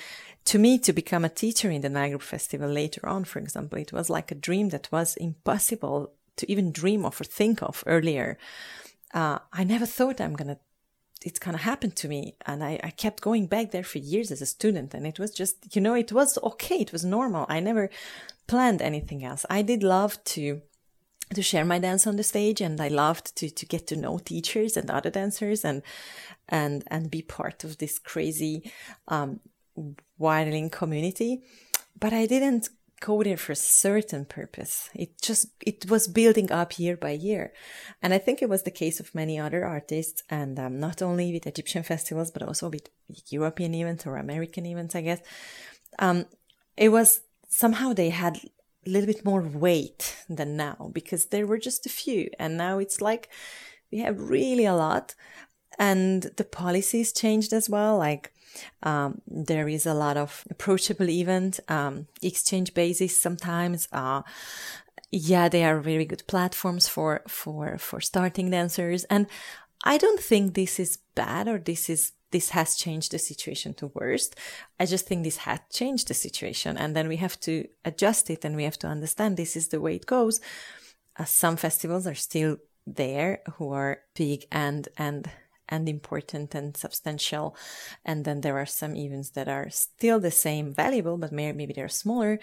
[0.44, 3.92] to me, to become a teacher in the Group Festival later on, for example, it
[3.92, 8.38] was like a dream that was impossible to even dream of or think of earlier.
[9.14, 10.58] Uh, I never thought I'm gonna,
[11.24, 12.36] it's gonna happen to me.
[12.46, 14.94] And I, I kept going back there for years as a student.
[14.94, 16.80] And it was just, you know, it was okay.
[16.80, 17.46] It was normal.
[17.48, 17.90] I never
[18.46, 19.46] planned anything else.
[19.48, 20.62] I did love to,
[21.34, 24.18] to share my dance on the stage and I loved to, to get to know
[24.18, 25.82] teachers and other dancers and,
[26.48, 28.72] and, and be part of this crazy,
[29.08, 29.40] um,
[30.18, 31.42] widening community,
[31.98, 32.68] but I didn't
[33.00, 34.88] go there for a certain purpose.
[34.94, 37.52] It just, it was building up year by year.
[38.00, 41.32] And I think it was the case of many other artists and um, not only
[41.32, 42.88] with Egyptian festivals, but also with
[43.28, 45.20] European events or American events, I guess.
[45.98, 46.26] Um,
[46.76, 48.38] it was somehow they had
[48.86, 52.30] a little bit more weight than now because there were just a few.
[52.38, 53.28] And now it's like
[53.90, 55.14] we have really a lot
[55.82, 57.98] and the policies changed as well.
[57.98, 58.32] Like,
[58.84, 63.88] um, there is a lot of approachable event, um, exchange basis sometimes.
[63.92, 64.22] Uh,
[65.10, 69.02] yeah, they are very good platforms for, for, for starting dancers.
[69.04, 69.26] And
[69.82, 73.88] I don't think this is bad or this is, this has changed the situation to
[73.88, 74.36] worst.
[74.78, 78.44] I just think this had changed the situation and then we have to adjust it
[78.44, 80.40] and we have to understand this is the way it goes.
[81.18, 85.28] Uh, some festivals are still there who are big and, and
[85.72, 87.56] and important and substantial.
[88.04, 91.88] And then there are some events that are still the same valuable, but maybe they're
[91.88, 92.38] smaller.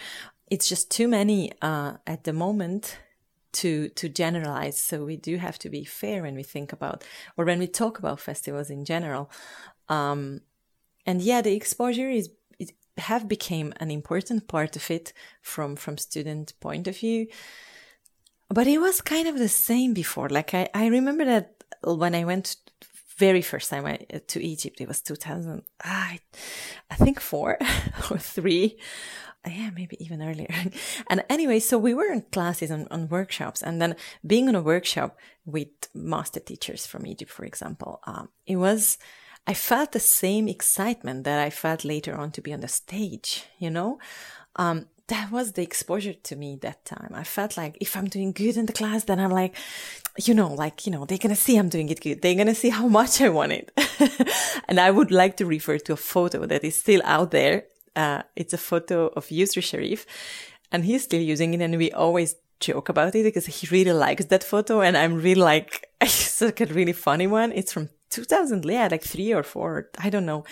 [0.49, 2.97] It's just too many uh, at the moment
[3.51, 4.77] to to generalize.
[4.81, 7.03] So we do have to be fair when we think about
[7.37, 9.29] or when we talk about festivals in general.
[9.87, 10.41] Um,
[11.05, 12.29] and yeah, the exposure is
[12.99, 17.27] have become an important part of it from from student point of view
[18.49, 22.23] but it was kind of the same before like i, I remember that when i
[22.25, 22.57] went
[23.19, 26.19] very first time I, went to Egypt, it was 2000, I,
[26.89, 27.57] I think four
[28.11, 28.77] or three.
[29.47, 30.53] Yeah, maybe even earlier.
[31.09, 34.61] and anyway, so we were in classes and on workshops and then being on a
[34.61, 38.97] workshop with master teachers from Egypt, for example, um, it was,
[39.47, 43.45] I felt the same excitement that I felt later on to be on the stage,
[43.59, 43.99] you know?
[44.55, 47.11] Um, that was the exposure to me that time.
[47.13, 49.55] I felt like if I'm doing good in the class, then I'm like,
[50.23, 52.21] you know, like, you know, they're going to see I'm doing it good.
[52.21, 53.71] They're going to see how much I want it.
[54.67, 57.65] and I would like to refer to a photo that is still out there.
[57.95, 60.05] Uh, it's a photo of Yousry Sharif
[60.71, 61.61] and he's still using it.
[61.61, 64.81] And we always joke about it because he really likes that photo.
[64.81, 67.51] And I'm really like, it's like a really funny one.
[67.51, 69.89] It's from 2000, yeah, like three or four.
[69.97, 70.43] I don't know.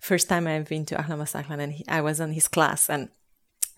[0.00, 2.88] First time I've been to Ahlan wa Sahlan and he, I was on his class
[2.88, 3.08] and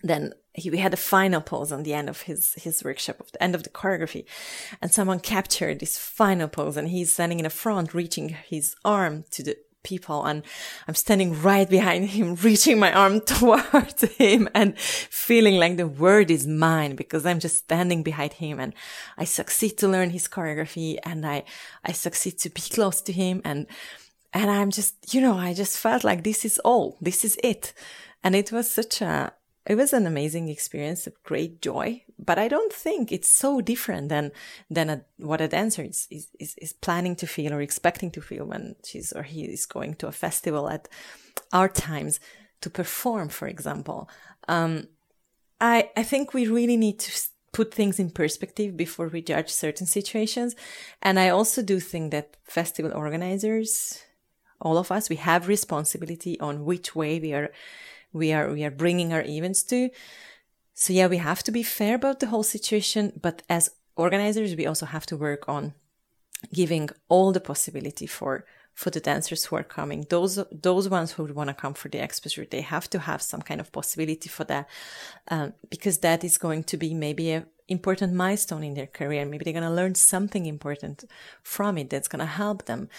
[0.03, 3.31] then he, we had a final pose on the end of his his workshop of
[3.31, 4.25] the end of the choreography.
[4.81, 9.25] And someone captured this final pose and he's standing in the front reaching his arm
[9.31, 10.25] to the people.
[10.25, 10.43] And
[10.87, 16.31] I'm standing right behind him, reaching my arm towards him and feeling like the word
[16.31, 18.59] is mine because I'm just standing behind him.
[18.59, 18.73] And
[19.17, 21.43] I succeed to learn his choreography and I,
[21.85, 23.41] I succeed to be close to him.
[23.43, 23.67] And,
[24.33, 27.73] and I'm just, you know, I just felt like this is all, this is it.
[28.23, 29.33] And it was such a,
[29.65, 34.09] it was an amazing experience of great joy but i don't think it's so different
[34.09, 34.31] than
[34.69, 38.45] than a, what a dancer is, is is planning to feel or expecting to feel
[38.45, 40.87] when she's or he is going to a festival at
[41.53, 42.19] our times
[42.61, 44.09] to perform for example.
[44.47, 44.87] Um,
[45.59, 47.11] i i think we really need to
[47.53, 50.55] put things in perspective before we judge certain situations.
[51.01, 54.03] And i also do think that festival organizers
[54.59, 57.51] all of us we have responsibility on which way we are
[58.13, 59.89] we are we are bringing our events to.
[60.73, 64.65] So yeah, we have to be fair about the whole situation, but as organizers, we
[64.65, 65.73] also have to work on
[66.53, 70.05] giving all the possibility for for the dancers who are coming.
[70.09, 73.41] Those those ones who want to come for the exposure, they have to have some
[73.41, 74.67] kind of possibility for that,
[75.27, 79.25] um, because that is going to be maybe a important milestone in their career.
[79.25, 81.05] Maybe they're going to learn something important
[81.41, 82.89] from it that's going to help them.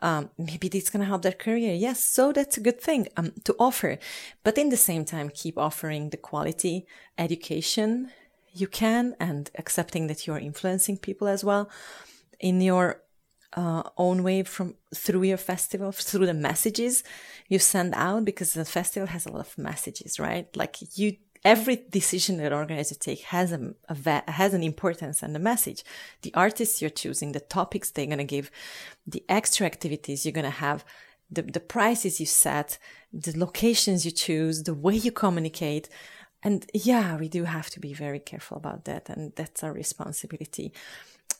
[0.00, 1.74] Um, maybe it's going to help their career.
[1.74, 2.02] Yes.
[2.02, 3.98] So that's a good thing um, to offer.
[4.42, 6.86] But in the same time, keep offering the quality
[7.18, 8.10] education
[8.54, 11.70] you can and accepting that you're influencing people as well
[12.40, 13.02] in your
[13.54, 17.04] uh, own way from through your festival through the messages
[17.48, 21.84] you send out because the festival has a lot of messages right like you every
[21.90, 25.84] decision that organizers take has a, a has an importance and a message.
[26.22, 28.50] The artists you're choosing the topics they're going to give
[29.06, 30.84] the extra activities you're going to have
[31.30, 32.78] the, the prices you set
[33.12, 35.88] the locations you choose the way you communicate.
[36.42, 40.72] And yeah we do have to be very careful about that and that's our responsibility.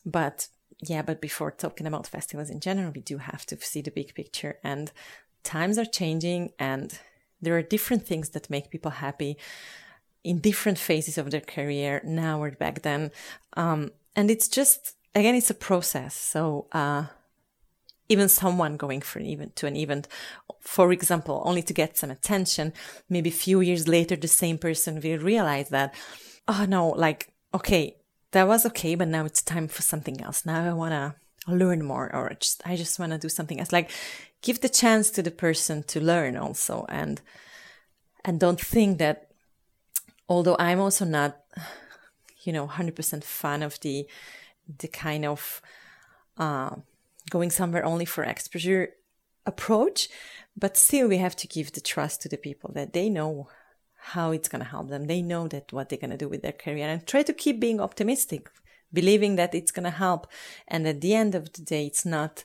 [0.04, 0.48] But
[0.84, 4.14] yeah, but before talking about festivals in general, we do have to see the big
[4.14, 4.90] picture and
[5.44, 6.98] times are changing and
[7.40, 9.36] there are different things that make people happy
[10.24, 13.10] in different phases of their career now or back then.
[13.54, 16.14] Um, and it's just, again, it's a process.
[16.14, 17.06] So, uh,
[18.08, 20.06] even someone going for an event to an event,
[20.60, 22.72] for example, only to get some attention,
[23.08, 25.94] maybe a few years later, the same person will realize that,
[26.46, 27.96] oh no, like, okay,
[28.32, 30.44] that was okay, but now it's time for something else.
[30.44, 31.14] Now I want to
[31.50, 33.72] learn more or just, I just want to do something else.
[33.72, 33.90] Like
[34.42, 37.20] give the chance to the person to learn also and,
[38.24, 39.31] and don't think that
[40.32, 41.38] although I'm also not,
[42.44, 44.06] you know, 100% fan of the,
[44.78, 45.62] the kind of,
[46.38, 46.76] uh,
[47.30, 48.94] going somewhere only for exposure
[49.46, 50.08] approach,
[50.56, 53.48] but still we have to give the trust to the people that they know
[54.14, 55.06] how it's going to help them.
[55.06, 57.60] They know that what they're going to do with their career and try to keep
[57.60, 58.50] being optimistic,
[58.92, 60.26] believing that it's going to help.
[60.66, 62.44] And at the end of the day, it's not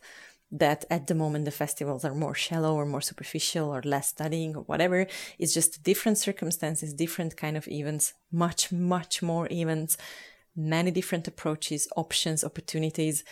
[0.52, 4.56] that at the moment the festivals are more shallow or more superficial or less studying
[4.56, 5.06] or whatever.
[5.38, 9.98] It's just different circumstances, different kind of events, much, much more events,
[10.56, 13.24] many different approaches, options, opportunities.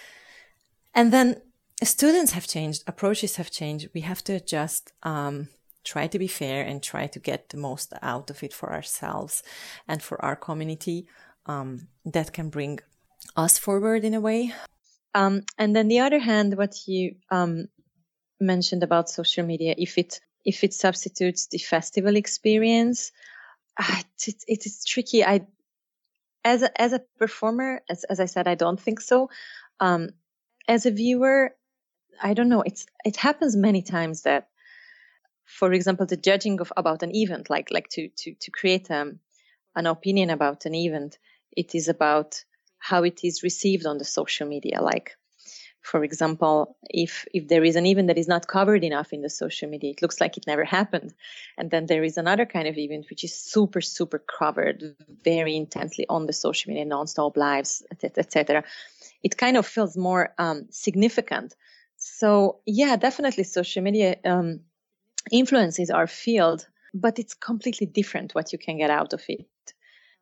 [0.93, 1.41] And then
[1.83, 3.89] students have changed, approaches have changed.
[3.93, 4.91] We have to adjust.
[5.03, 5.49] Um,
[5.85, 9.43] try to be fair and try to get the most out of it for ourselves
[9.87, 11.07] and for our community
[11.45, 12.79] um, that can bring
[13.37, 14.53] us forward in a way.
[15.15, 17.69] Um, and then the other hand, what you um,
[18.39, 23.11] mentioned about social media, if it if it substitutes the festival experience,
[23.77, 25.23] uh, it, it is tricky.
[25.23, 25.47] I
[26.43, 29.29] as a, as a performer, as as I said, I don't think so.
[29.79, 30.09] Um,
[30.67, 31.55] as a viewer,
[32.21, 32.61] I don't know.
[32.61, 34.49] It's it happens many times that
[35.45, 39.19] for example, the judging of about an event, like like to to to create um,
[39.77, 41.19] an opinion about an event,
[41.55, 42.43] it is about
[42.89, 44.79] how it is received on the social media.
[44.79, 45.17] Like,
[45.81, 49.29] for example, if if there is an event that is not covered enough in the
[49.29, 51.13] social media, it looks like it never happened,
[51.57, 56.05] and then there is another kind of event which is super super covered very intensely
[56.09, 58.63] on the social media, non-stop lives, etc.
[59.23, 61.55] It kind of feels more um, significant.
[61.97, 64.17] So yeah, definitely social media.
[64.23, 64.59] Um,
[65.31, 69.47] influences our field, but it's completely different what you can get out of it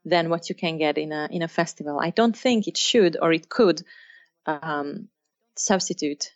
[0.06, 2.00] than what you can get in a in a festival.
[2.00, 3.84] I don't think it should or it could
[4.46, 5.08] um,
[5.56, 6.32] substitute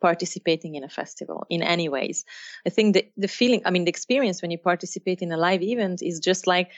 [0.00, 2.24] participating in a festival in any ways.
[2.66, 5.62] I think the the feeling, I mean, the experience when you participate in a live
[5.62, 6.70] event is just like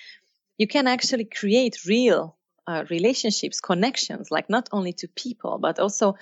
[0.59, 6.17] you can actually create real uh, relationships, connections, like not only to people but also,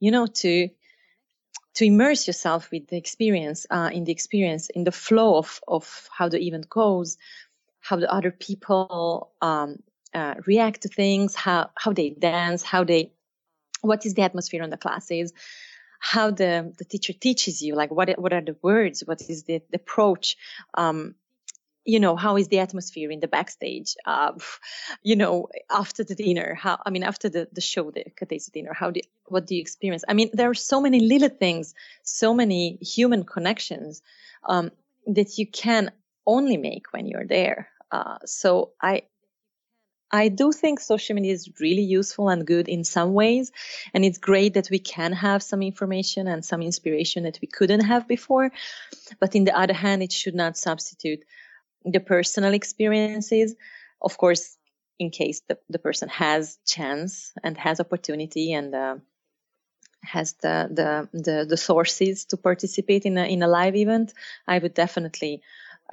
[0.00, 0.68] you know, to
[1.74, 6.08] to immerse yourself with the experience, uh, in the experience, in the flow of, of
[6.12, 7.16] how the event goes,
[7.82, 9.76] how the other people um,
[10.14, 13.12] uh, react to things, how how they dance, how they,
[13.82, 15.32] what is the atmosphere on the classes,
[15.98, 19.60] how the the teacher teaches you, like what what are the words, what is the,
[19.70, 20.36] the approach,
[20.74, 21.14] um,
[21.84, 24.32] you know how is the atmosphere in the backstage uh,
[25.02, 28.72] you know after the dinner how i mean after the, the show the Katesi dinner
[28.72, 30.04] how do what do you experience?
[30.06, 34.02] I mean there are so many little things so many human connections
[34.44, 34.70] um,
[35.06, 35.90] that you can
[36.26, 39.02] only make when you're there uh, so i
[40.14, 43.50] I do think social media is really useful and good in some ways.
[43.94, 47.80] And it's great that we can have some information and some inspiration that we couldn't
[47.80, 48.52] have before.
[49.20, 51.24] But in the other hand, it should not substitute
[51.84, 53.54] the personal experiences
[54.00, 54.56] of course
[54.98, 58.96] in case the, the person has chance and has opportunity and uh,
[60.04, 64.12] has the, the, the the sources to participate in a in a live event
[64.48, 65.40] i would definitely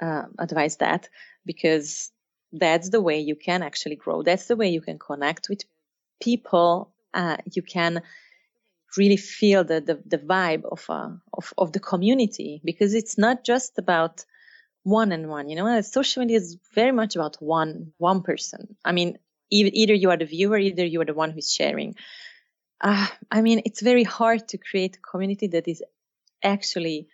[0.00, 1.08] uh, advise that
[1.44, 2.10] because
[2.52, 4.22] that's the way you can actually grow.
[4.22, 5.62] That's the way you can connect with
[6.20, 6.92] people.
[7.14, 8.02] Uh, you can
[8.96, 13.44] really feel the, the, the vibe of, uh, of, of the community because it's not
[13.44, 14.24] just about
[14.82, 15.80] one and one you know?
[15.82, 18.76] Social media is very much about one one person.
[18.84, 19.18] I mean
[19.50, 21.96] either you are the viewer, either you are the one who's sharing.
[22.80, 25.82] Uh, I mean, it's very hard to create a community that is
[26.42, 27.08] actually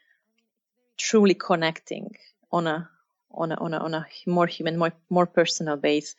[0.99, 2.15] truly connecting
[2.57, 2.89] on a
[3.31, 6.15] on a on a, on a more human, more more personal base.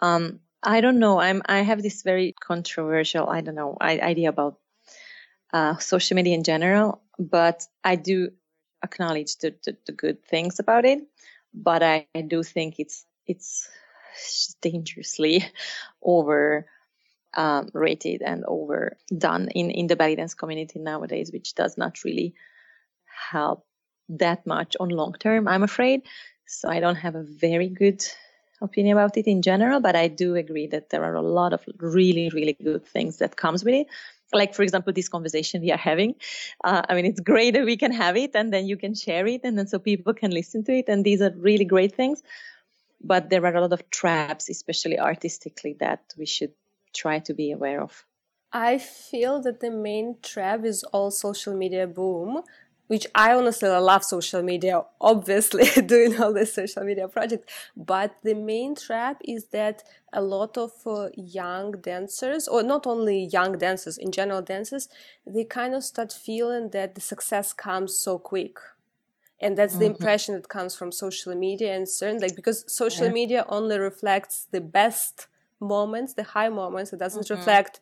[0.00, 1.18] Um, I don't know.
[1.18, 4.58] I'm I have this very controversial, I don't know, idea about
[5.52, 8.30] uh, social media in general, but I do
[8.82, 11.00] acknowledge the, the, the good things about it.
[11.54, 13.68] But I, do think it's it's
[14.60, 15.44] dangerously
[16.02, 16.66] over
[17.34, 22.34] um, rated and overdone in, in the belly dance community nowadays, which does not really
[23.30, 23.64] help
[24.08, 26.02] that much on long term, I'm afraid.
[26.46, 28.04] So I don't have a very good
[28.60, 31.64] opinion about it in general, but I do agree that there are a lot of
[31.78, 33.86] really, really good things that comes with it.
[34.32, 36.14] Like, for example, this conversation we are having.
[36.64, 39.26] Uh, I mean, it's great that we can have it and then you can share
[39.26, 40.86] it and then so people can listen to it.
[40.88, 42.22] And these are really great things.
[43.00, 46.52] But there are a lot of traps, especially artistically, that we should
[46.94, 48.04] try to be aware of.
[48.52, 52.42] I feel that the main trap is all social media boom,
[52.88, 57.50] which I honestly love social media, obviously doing all this social media project.
[57.76, 59.82] But the main trap is that
[60.12, 64.88] a lot of uh, young dancers, or not only young dancers, in general dancers,
[65.26, 68.58] they kind of start feeling that the success comes so quick.
[69.40, 69.80] And that's mm-hmm.
[69.80, 73.12] the impression that comes from social media and certain, like, because social yeah.
[73.12, 75.26] media only reflects the best
[75.60, 76.92] moments, the high moments.
[76.92, 77.34] It doesn't mm-hmm.
[77.34, 77.80] reflect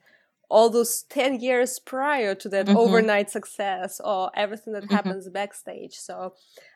[0.49, 2.77] all those 10 years prior to that mm-hmm.
[2.77, 4.95] overnight success or everything that mm-hmm.
[4.95, 5.95] happens backstage.
[5.95, 6.35] So,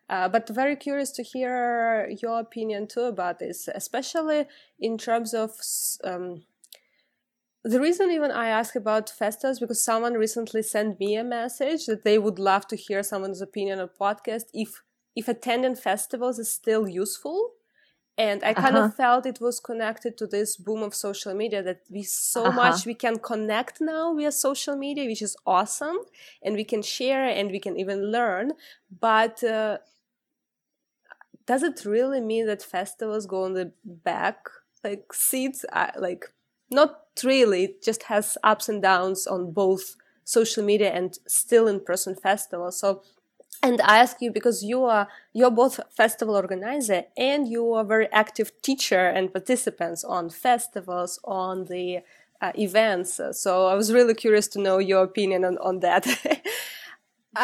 [0.08, 4.46] uh, but very curious to hear your opinion too about this, especially
[4.80, 5.52] in terms of
[6.04, 6.42] um,
[7.64, 12.04] the reason even I ask about festivals because someone recently sent me a message that
[12.04, 14.82] they would love to hear someone's opinion on podcast if
[15.16, 17.54] if attending festivals is still useful
[18.18, 18.86] and i kind uh-huh.
[18.86, 22.56] of felt it was connected to this boom of social media that we so uh-huh.
[22.56, 25.98] much we can connect now via social media which is awesome.
[26.42, 28.52] And we can share and we can even learn.
[29.00, 29.78] But uh,
[31.46, 34.48] does it really mean that festivals go on the back
[34.84, 35.64] like seats?
[35.72, 36.26] Uh, like
[36.70, 37.64] not really.
[37.64, 42.78] It just has ups and downs on both social media and still in person festivals.
[42.78, 43.02] So
[43.62, 48.08] and I ask you because you are you're both festival organizer and you are very
[48.12, 52.00] active teacher and participants on festivals on the
[52.40, 53.20] uh, events.
[53.32, 56.06] So I was really curious to know your opinion on on that.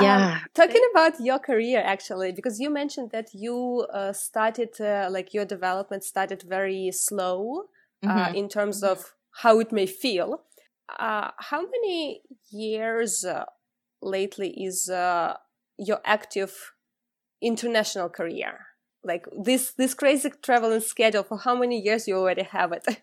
[0.00, 0.34] yeah.
[0.34, 5.34] Um, talking about your career actually, because you mentioned that you uh, started uh, like
[5.34, 7.64] your development started very slow
[8.02, 8.34] uh, mm-hmm.
[8.34, 8.92] in terms mm-hmm.
[8.92, 10.42] of how it may feel.
[10.98, 13.44] Uh, how many years uh,
[14.02, 14.90] lately is
[15.78, 16.72] your active
[17.42, 18.66] international career?
[19.02, 22.86] Like this this crazy traveling schedule for how many years you already have it?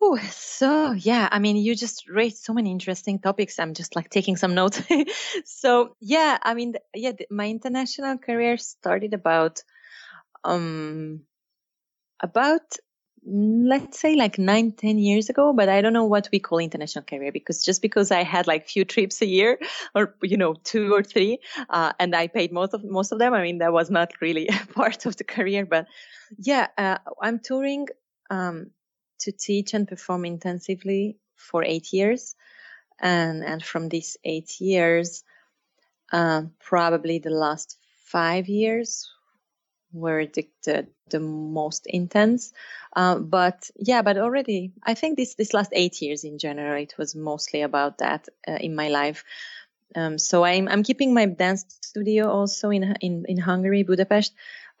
[0.00, 3.58] Oh, so yeah, I mean, you just raised so many interesting topics.
[3.58, 4.80] I'm just like taking some notes.
[5.44, 9.64] so yeah, I mean, yeah, my international career started about,
[10.44, 11.22] um,
[12.22, 12.76] about
[13.30, 17.04] let's say like nine, ten years ago, but I don't know what we call international
[17.04, 19.58] career because just because I had like few trips a year
[19.94, 23.34] or, you know, two or three, uh, and I paid most of, most of them.
[23.34, 25.86] I mean, that was not really part of the career, but
[26.38, 27.88] yeah, uh, I'm touring,
[28.30, 28.70] um,
[29.20, 32.34] to teach and perform intensively for eight years.
[33.00, 35.22] And, and from these eight years,
[36.12, 37.76] uh, probably the last
[38.06, 39.10] five years
[39.92, 40.48] were the,
[41.10, 42.52] the, most intense.
[42.94, 46.94] Uh, but yeah, but already, I think this, this last eight years in general, it
[46.98, 49.24] was mostly about that uh, in my life.
[49.96, 54.34] Um, so I'm, I'm keeping my dance studio also in, in, in Hungary, Budapest.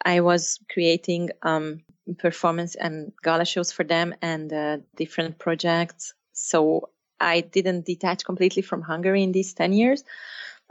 [0.04, 1.82] I was creating, um,
[2.18, 6.14] performance and gala shows for them and uh, different projects.
[6.32, 6.90] So
[7.20, 10.04] I didn't detach completely from Hungary in these 10 years.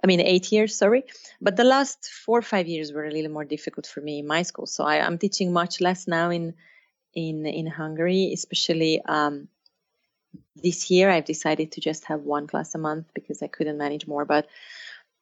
[0.04, 1.04] I mean, eight years, sorry.
[1.42, 4.28] But the last four or five years were a little more difficult for me in
[4.28, 4.68] my school.
[4.68, 6.54] So I, am teaching much less now in
[7.14, 9.48] in in Hungary, especially um,
[10.56, 11.10] this year.
[11.10, 14.26] I've decided to just have one class a month because I couldn't manage more.
[14.26, 14.48] But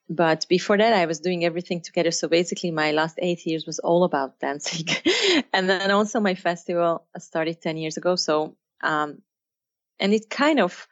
[0.09, 2.11] but before that, I was doing everything together.
[2.11, 4.88] So basically, my last eight years was all about dancing,
[5.53, 8.15] and then also my festival started ten years ago.
[8.15, 9.21] So um,
[9.99, 10.88] and it kind of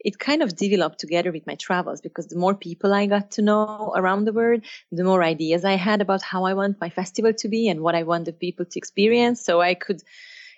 [0.00, 3.42] it kind of developed together with my travels because the more people I got to
[3.42, 7.32] know around the world, the more ideas I had about how I want my festival
[7.34, 9.44] to be and what I want the people to experience.
[9.44, 10.02] So I could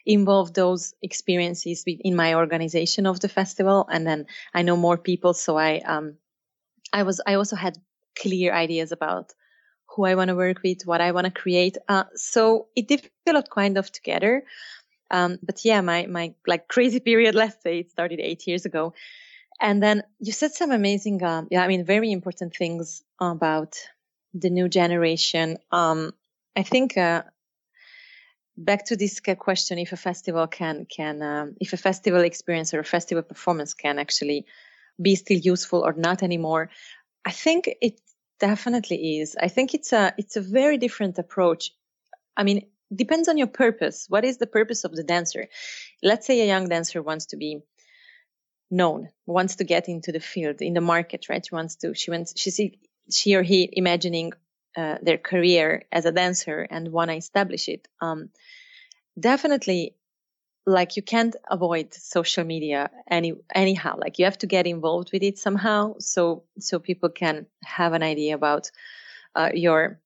[0.05, 3.87] involve those experiences in my organization of the festival.
[3.91, 5.35] And then I know more people.
[5.35, 6.17] So I, um,
[6.93, 7.79] I was, I also had
[8.19, 9.33] clear ideas about
[9.95, 11.77] who I want to work with, what I want to create.
[11.89, 14.45] Uh, so it developed kind of together.
[15.11, 18.95] Um, but yeah, my my like crazy period, let's say, it started eight years ago,
[19.61, 23.77] and then you said some amazing, um, yeah, I mean, very important things about
[24.33, 25.59] the new generation.
[25.71, 26.13] Um,
[26.57, 27.23] I think uh,
[28.57, 32.81] back to this question: if a festival can can um, if a festival experience or
[32.81, 34.47] a festival performance can actually
[35.01, 36.71] be still useful or not anymore.
[37.25, 38.01] I think it
[38.39, 39.37] definitely is.
[39.41, 41.71] I think it's a it's a very different approach.
[42.37, 44.07] I mean, depends on your purpose.
[44.09, 45.49] What is the purpose of the dancer?
[46.03, 47.61] Let's say a young dancer wants to be
[48.71, 51.45] known, wants to get into the field, in the market, right?
[51.45, 52.79] She wants to, she wants, she see,
[53.13, 54.33] she or he imagining
[54.77, 57.89] uh, their career as a dancer and want to establish it.
[58.01, 58.31] Um,
[59.19, 59.97] definitely,
[60.67, 63.97] like you can't avoid social media any anyhow.
[63.99, 68.03] Like you have to get involved with it somehow, so so people can have an
[68.03, 68.71] idea about
[69.35, 70.01] uh, your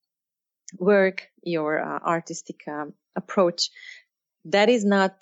[0.79, 3.69] work, your uh, artistic um, approach.
[4.45, 5.15] That is not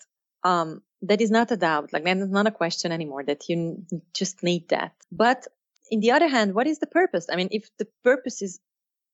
[0.43, 1.93] um, that is not a doubt.
[1.93, 3.23] Like that is not a question anymore.
[3.23, 4.93] That you just need that.
[5.11, 5.47] But
[5.91, 7.27] in the other hand, what is the purpose?
[7.31, 8.59] I mean, if the purpose is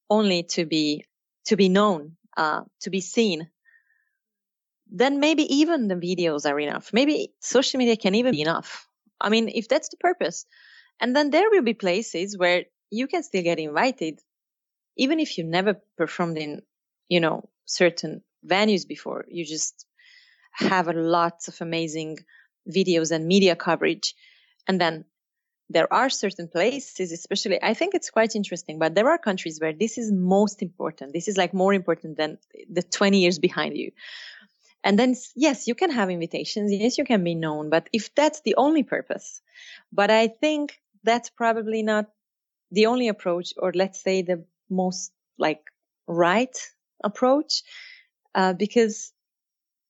[0.10, 1.06] only to be
[1.48, 3.50] to be known, uh, to be seen,
[4.92, 6.94] then maybe even the videos are enough.
[6.94, 8.88] Maybe social media can even be enough.
[9.22, 10.46] I mean, if that's the purpose,
[11.02, 14.20] and then there will be places where you can still get invited
[14.98, 16.62] even if you never performed in,
[17.08, 19.86] you know, certain venues before, you just
[20.60, 22.20] have lots of amazing
[22.70, 24.16] videos and media coverage.
[24.68, 25.06] And then
[25.70, 29.74] there are certain places, especially, I think it's quite interesting, but there are countries where
[29.74, 31.14] this is most important.
[31.14, 32.40] This is like more important than
[32.70, 33.92] the 20 years behind you.
[34.84, 36.72] And then, yes, you can have invitations.
[36.72, 39.42] Yes, you can be known, but if that's the only purpose,
[39.92, 42.06] but I think that's probably not
[42.72, 45.62] the only approach, or let's say the most like
[46.08, 46.56] right
[47.04, 47.64] approach
[48.36, 49.12] uh, because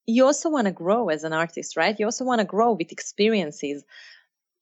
[0.10, 2.00] you also want to grow as an artist, right?
[2.00, 3.84] You also want to grow with experiences.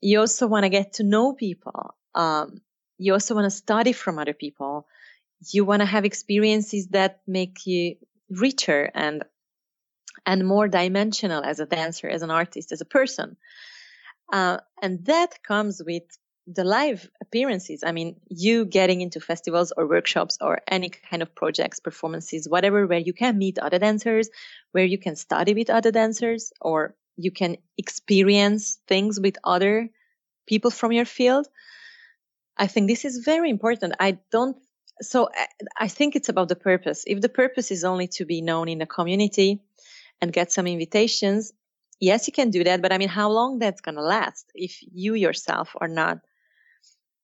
[0.02, 1.96] You also want to get to know people.
[2.14, 2.62] Um,
[2.98, 4.88] you also want to study from other people.
[5.52, 7.96] You want to have experiences that make you
[8.30, 9.24] richer and
[10.26, 13.38] and more dimensional as a dancer, as an artist, as a person.
[14.34, 16.04] Uh, and that comes with
[16.48, 21.36] the live appearances i mean you getting into festivals or workshops or any kind of
[21.36, 24.30] projects performances whatever where you can meet other dancers
[24.72, 29.90] where you can study with other dancers or you can experience things with other
[30.48, 31.48] people from your field
[32.58, 33.94] i think this is very important.
[34.00, 34.58] I don't
[35.02, 35.30] so
[35.78, 37.04] i think it's about the purpose.
[37.06, 39.62] If the purpose is only to be known in the community
[40.22, 41.52] and get some invitations
[42.00, 44.80] yes you can do that but i mean how long that's going to last if
[44.82, 46.20] you yourself are not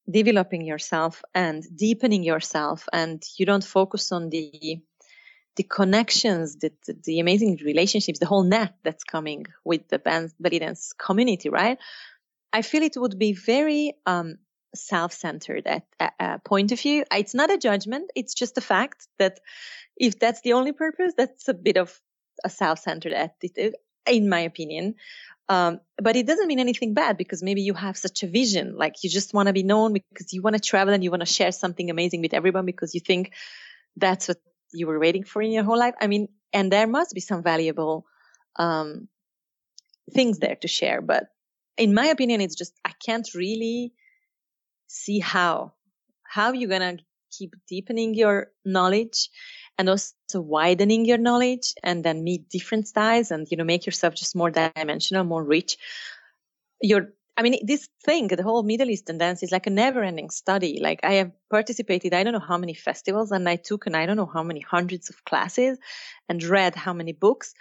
[0.10, 4.82] developing yourself and deepening yourself and you don't focus on the
[5.56, 10.60] the connections the, the, the amazing relationships the whole net that's coming with the belly
[10.60, 11.78] dance community right?
[12.52, 14.38] I feel it would be very um,
[14.76, 15.86] self-centered at
[16.20, 17.04] a point of view.
[17.12, 18.12] It's not a judgment.
[18.16, 19.40] It's just a fact that
[19.98, 22.00] if that's the only purpose that's a bit of
[22.44, 23.76] a self-centered attitude
[24.06, 24.96] in my opinion
[25.50, 29.04] um, but it doesn't mean anything bad because maybe you have such a vision, like
[29.04, 31.34] you just want to be known because you want to travel and you want to
[31.34, 33.34] share something amazing with everyone because you think
[33.98, 34.38] that's what
[34.74, 35.96] you were waiting for in your whole life.
[36.00, 38.06] I mean, and there must be some valuable
[38.56, 39.08] um,
[40.14, 41.02] things there to share.
[41.02, 41.26] But
[41.78, 43.94] in my opinion, it's just I can't really
[44.88, 45.74] see how
[46.24, 46.98] how you're gonna
[47.32, 49.30] keep deepening your knowledge
[49.78, 54.14] and also widening your knowledge and then meet different styles and you know make yourself
[54.14, 55.78] just more dimensional more rich
[56.82, 60.30] you're I mean, this thing, the whole Middle Eastern dance is like a never ending
[60.30, 60.80] study.
[60.80, 64.06] Like I have participated, I don't know how many festivals and I took and I
[64.06, 65.80] don't know how many hundreds of classes
[66.30, 67.56] and read how many books.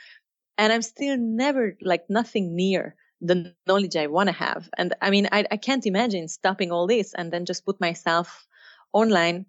[0.58, 4.68] And I'm still never like nothing near the knowledge I want to have.
[4.76, 8.46] And I mean, I, I can't imagine stopping all this and then just put myself
[8.92, 9.46] online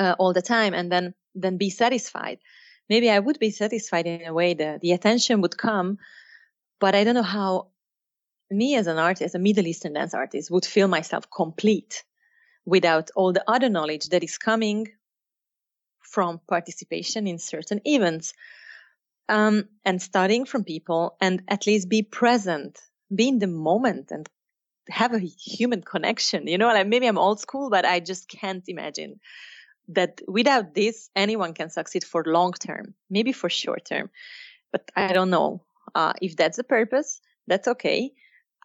[0.00, 2.38] uh, all the time and then then be satisfied.
[2.88, 5.98] Maybe I would be satisfied in a way that the attention would come,
[6.80, 7.68] but I don't know how
[8.50, 12.04] me as an artist, as a Middle Eastern dance artist, would feel myself complete
[12.64, 14.88] without all the other knowledge that is coming
[16.00, 18.32] from participation in certain events
[19.28, 22.78] um, and studying from people and at least be present,
[23.14, 24.26] be in the moment and
[24.88, 26.46] have a human connection.
[26.46, 29.20] You know, like maybe I'm old school, but I just can't imagine
[29.88, 34.10] that without this, anyone can succeed for long term, maybe for short term.
[34.72, 35.62] But I don't know
[35.94, 37.20] uh, if that's the purpose.
[37.46, 38.12] That's okay.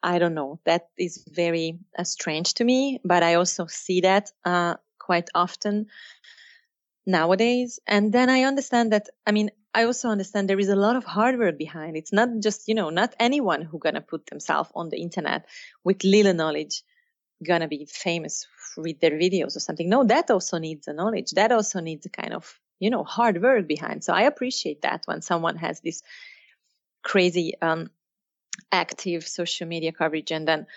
[0.03, 0.59] I don't know.
[0.65, 5.87] That is very uh, strange to me, but I also see that uh, quite often.
[7.05, 7.79] nowadays.
[7.87, 11.03] And then I understand that, I mean, I also understand there is a lot of
[11.03, 11.97] hard work behind.
[11.97, 15.45] It's not just, you know, not anyone who gonna put themselves on the internet
[15.83, 16.83] with little knowledge
[17.43, 19.89] gonna be famous with their videos or something.
[19.89, 21.31] No, that also needs a knowledge.
[21.31, 24.03] That also needs a kind of, you know, hard work behind.
[24.03, 26.01] So I appreciate that when someone has this
[27.03, 27.89] crazy, um,
[28.71, 30.67] active social media coverage and then,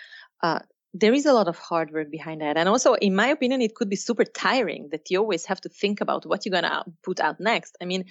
[0.43, 0.59] uh,
[0.93, 2.57] there is a lot of hard work behind that.
[2.57, 5.69] And also, in my opinion, it could be super tiring that you always have to
[5.69, 7.77] think about what you're going to put out next.
[7.81, 8.05] I mean,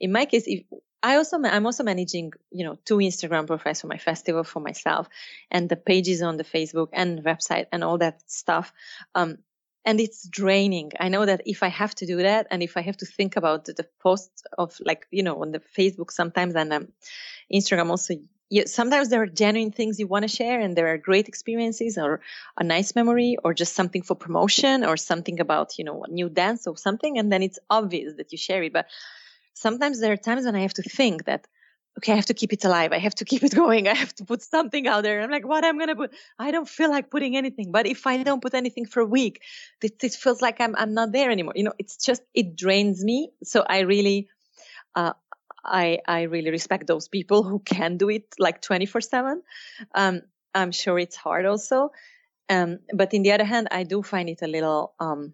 [0.00, 0.64] in my case, if
[1.04, 5.06] I also, I'm also managing, you know, two Instagram profiles for my festival for myself
[5.50, 8.72] and the pages on the Facebook and website and all that stuff.
[9.14, 9.36] Um,
[9.84, 10.92] and it's draining.
[10.98, 13.36] I know that if I have to do that and if I have to think
[13.36, 16.88] about the, the posts of like, you know, on the Facebook sometimes and um,
[17.52, 18.14] Instagram also,
[18.48, 21.98] you, sometimes there are genuine things you want to share and there are great experiences
[21.98, 22.22] or
[22.56, 26.30] a nice memory or just something for promotion or something about, you know, a new
[26.30, 27.18] dance or something.
[27.18, 28.72] And then it's obvious that you share it.
[28.72, 28.86] But
[29.54, 31.46] sometimes there are times when I have to think that,
[31.98, 32.92] okay, I have to keep it alive.
[32.92, 33.88] I have to keep it going.
[33.88, 35.20] I have to put something out there.
[35.22, 36.14] I'm like, what I'm going to put?
[36.38, 37.72] I don't feel like putting anything.
[37.72, 39.42] But if I don't put anything for a week,
[39.82, 41.54] it, it feels like I'm, I'm not there anymore.
[41.56, 43.30] You know, it's just, it drains me.
[43.42, 44.28] So I really,
[44.94, 45.12] uh,
[45.64, 49.42] I, I really respect those people who can do it like 24 seven.
[49.94, 50.22] Um,
[50.54, 51.90] I'm sure it's hard also.
[52.50, 55.32] Um, but in the other hand, I do find it a little, um,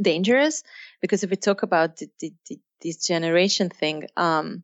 [0.00, 0.62] dangerous
[1.00, 4.62] because if we talk about the, the, the, this generation thing, um,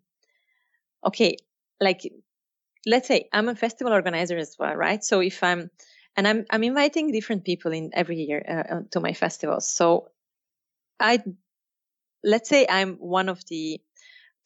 [1.05, 1.37] okay,
[1.81, 2.11] like
[2.87, 5.03] let's say I'm a festival organizer as well, right?
[5.03, 5.71] So if I'm
[6.17, 9.71] and I'm I'm inviting different people in every year uh, uh to my festivals.
[9.71, 10.09] So
[10.99, 11.23] I
[12.25, 13.81] let's say I'm one of the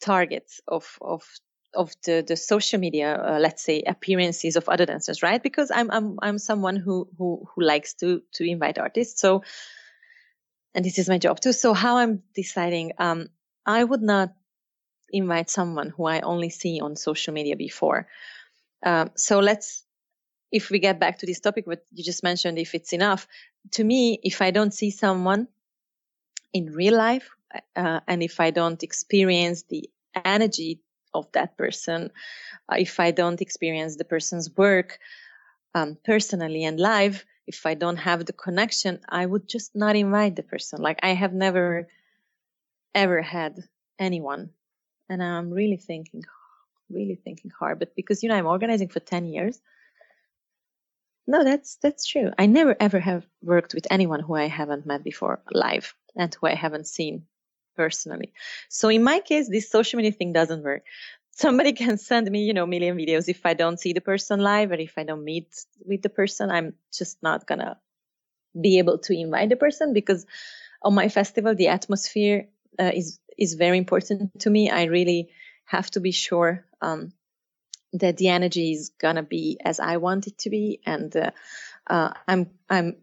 [0.01, 1.23] targets of of
[1.73, 5.89] of the the social media uh, let's say appearances of other dancers right because i'm
[5.89, 9.41] i'm i'm someone who who who likes to to invite artists so
[10.75, 13.29] and this is my job too so how i'm deciding um
[13.65, 14.33] I would not
[15.09, 18.07] invite someone who I only see on social media before.
[18.85, 19.85] Um, so let's,
[20.51, 23.27] if we get back to this topic, what you just mentioned, if it's enough,
[23.71, 25.47] to me, if I don't see someone
[26.51, 27.29] in real life,
[27.75, 29.89] uh, and if I don't experience the
[30.25, 30.81] energy
[31.13, 32.11] of that person,
[32.69, 34.99] uh, if I don't experience the person's work
[35.75, 40.35] um, personally and live, if I don't have the connection, I would just not invite
[40.35, 40.81] the person.
[40.81, 41.87] Like I have never
[42.95, 43.63] ever had
[43.99, 44.49] anyone.
[45.09, 46.23] And I'm really thinking,
[46.89, 47.79] really thinking hard.
[47.79, 49.59] But because, you know, I'm organizing for 10 years.
[51.25, 52.31] No, that's, that's true.
[52.37, 56.47] I never ever have worked with anyone who I haven't met before live and who
[56.47, 57.25] I haven't seen
[57.75, 58.33] personally.
[58.69, 60.83] So in my case, this social media thing doesn't work.
[61.35, 63.27] Somebody can send me, you know, million videos.
[63.27, 65.53] If I don't see the person live or if I don't meet
[65.85, 67.77] with the person, I'm just not gonna
[68.59, 70.25] be able to invite the person because
[70.81, 72.47] on my festival, the atmosphere
[72.79, 74.69] uh, is is very important to me.
[74.69, 75.29] I really
[75.65, 77.13] have to be sure um,
[77.93, 81.31] that the energy is gonna be as I want it to be, and uh,
[81.87, 82.97] uh, I'm I'm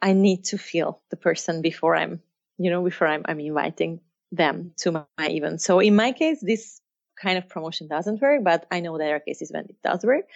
[0.00, 2.22] I need to feel the person before I'm
[2.58, 4.00] you know before I'm I'm inviting
[4.32, 5.60] them to my, my event.
[5.60, 6.80] So in my case, this
[7.20, 10.26] kind of promotion doesn't work, but I know there are cases when it does work.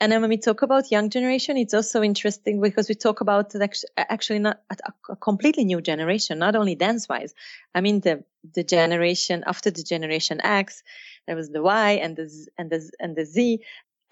[0.00, 3.54] And then when we talk about young generation, it's also interesting because we talk about
[3.98, 7.34] actually not a, completely new generation, not only dance wise.
[7.74, 10.82] I mean, the, the generation after the generation X,
[11.26, 13.60] there was the Y and the, Z, and the, and the Z,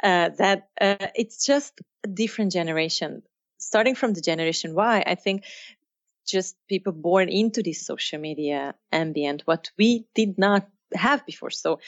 [0.03, 3.23] uh, that, uh, it's just a different generation.
[3.57, 5.45] Starting from the generation Y, I think
[6.27, 11.51] just people born into this social media ambient, what we did not have before.
[11.51, 11.81] So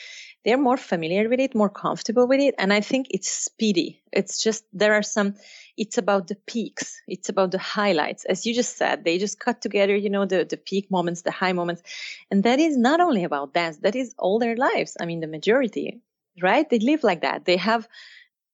[0.45, 2.55] they're more familiar with it, more comfortable with it.
[2.59, 4.03] And I think it's speedy.
[4.13, 5.35] It's just, there are some,
[5.77, 7.01] it's about the peaks.
[7.07, 8.25] It's about the highlights.
[8.25, 11.31] As you just said, they just cut together, you know, the, the peak moments, the
[11.31, 11.83] high moments.
[12.31, 14.97] And that is not only about dance, that is all their lives.
[15.01, 16.01] I mean, the majority,
[16.41, 16.69] right?
[16.69, 17.45] They live like that.
[17.45, 17.89] They have,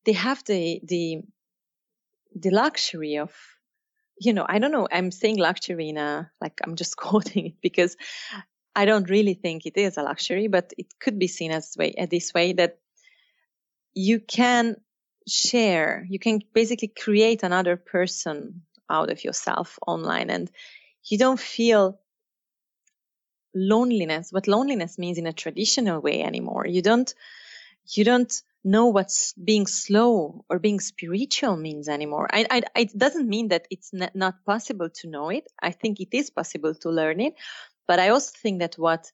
[0.04, 1.22] they have the, the,
[2.34, 3.32] the luxury of,
[4.18, 4.88] you know, I don't know.
[4.90, 7.96] I'm saying luxury in a, like, I'm just quoting it because
[8.76, 11.94] I don't really think it is a luxury, but it could be seen as way
[11.98, 12.78] uh, this way that
[13.94, 14.76] you can
[15.26, 20.50] share, you can basically create another person out of yourself online and
[21.02, 21.98] you don't feel
[23.54, 26.66] loneliness, what loneliness means in a traditional way anymore.
[26.66, 27.12] You don't,
[27.86, 32.28] you don't know what's being slow or being spiritual means anymore.
[32.30, 35.46] I, I, it doesn't mean that it's not possible to know it.
[35.62, 37.34] I think it is possible to learn it,
[37.86, 39.12] but I also think that what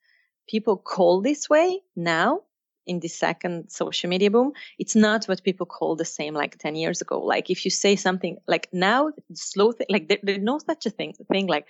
[0.48, 2.40] people call this way now
[2.86, 6.74] in the second social media boom, it's not what people call the same like 10
[6.74, 7.20] years ago.
[7.20, 10.90] Like if you say something like now, slow thing, like there, there's no such a
[10.90, 11.66] thing, thing like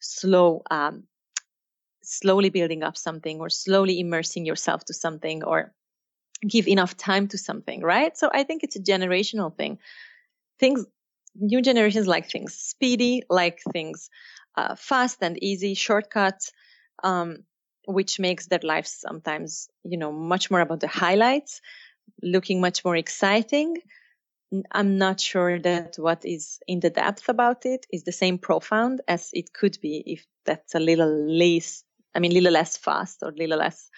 [0.00, 1.04] slow, um,
[2.02, 5.72] slowly building up something or slowly immersing yourself to something or
[6.48, 8.16] give enough time to something, right?
[8.16, 9.78] So I think it's a generational thing.
[10.58, 10.84] Things,
[11.34, 14.10] new generations like things speedy, like things
[14.56, 16.52] uh, fast and easy, shortcuts,
[17.02, 17.44] um,
[17.86, 21.60] which makes their lives sometimes, you know, much more about the highlights,
[22.22, 23.76] looking much more exciting.
[24.70, 29.00] I'm not sure that what is in the depth about it is the same profound
[29.08, 31.84] as it could be if that's a little less,
[32.14, 33.88] I mean, little less fast or little less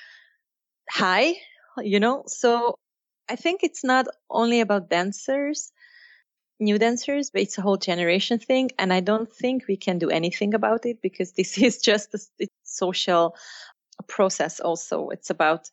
[0.89, 1.35] high
[1.79, 2.25] you know?
[2.27, 2.79] So
[3.29, 5.73] I think it's not only about dancers,
[6.61, 8.71] new dancers, but it's a whole generation thing.
[8.79, 12.47] And I don't think we can do anything about it because this is just a
[12.65, 13.37] social
[14.09, 15.11] process also.
[15.11, 15.71] It's about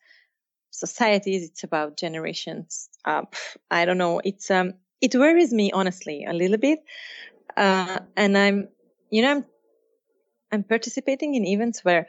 [0.70, 2.88] societies, it's about generations.
[3.04, 3.22] Uh,
[3.70, 4.20] I don't know.
[4.24, 6.80] It's, um, it worries me honestly a little bit.
[7.56, 8.68] Uh, and I'm,
[9.10, 9.44] you know, I'm,
[10.50, 12.08] I'm participating in events where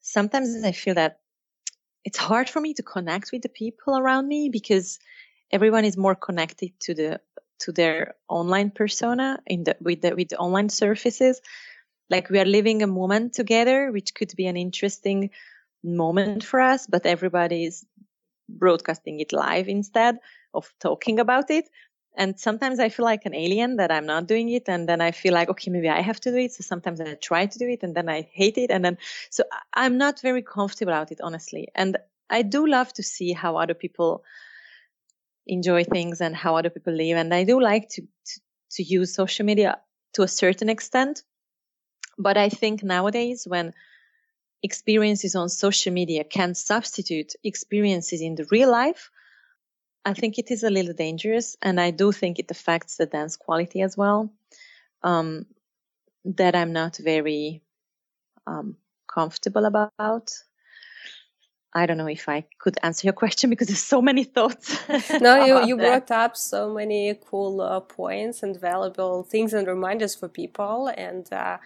[0.00, 1.20] sometimes I feel that
[2.04, 4.98] it's hard for me to connect with the people around me because
[5.50, 7.20] everyone is more connected to the
[7.60, 11.40] to their online persona in the with the with the online services
[12.10, 15.30] like we are living a moment together which could be an interesting
[15.82, 17.86] moment for us but everybody is
[18.48, 20.18] broadcasting it live instead
[20.54, 21.68] of talking about it.
[22.16, 25.12] And sometimes i feel like an alien that i'm not doing it and then i
[25.12, 27.68] feel like okay maybe i have to do it so sometimes i try to do
[27.68, 28.98] it and then i hate it and then
[29.30, 29.44] so
[29.74, 31.68] i'm not very comfortable about it honestly.
[31.76, 31.96] And
[32.28, 34.24] i do love to see how other people
[35.48, 38.40] enjoy things and how other people live and i do like to to,
[38.70, 39.78] to use social media
[40.12, 41.22] to a certain extent
[42.18, 43.72] but i think nowadays when
[44.62, 49.10] experiences on social media can substitute experiences in the real life
[50.04, 53.36] I think it is a little dangerous, and I do think it affects the dance
[53.36, 54.32] quality as well.
[55.02, 55.44] Um,
[56.24, 57.62] that I'm not very
[58.46, 58.76] um,
[59.06, 60.32] comfortable about.
[61.74, 64.78] I don't know if I could answer your question because there's so many thoughts.
[65.20, 70.14] no, you, you brought up so many cool uh, points and valuable things and reminders
[70.14, 70.90] for people.
[70.96, 71.58] And uh,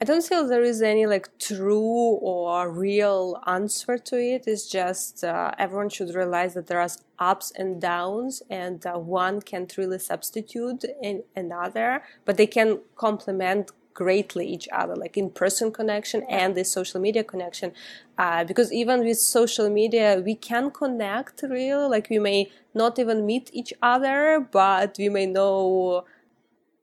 [0.00, 4.44] I don't feel there is any like true or real answer to it.
[4.46, 9.42] It's just uh, everyone should realize that there are ups and downs, and uh, one
[9.42, 15.72] can't really substitute in another, but they can complement greatly each other, like in person
[15.72, 17.72] connection and the social media connection.
[18.18, 23.26] Uh, because even with social media, we can connect really, like we may not even
[23.26, 26.04] meet each other, but we may know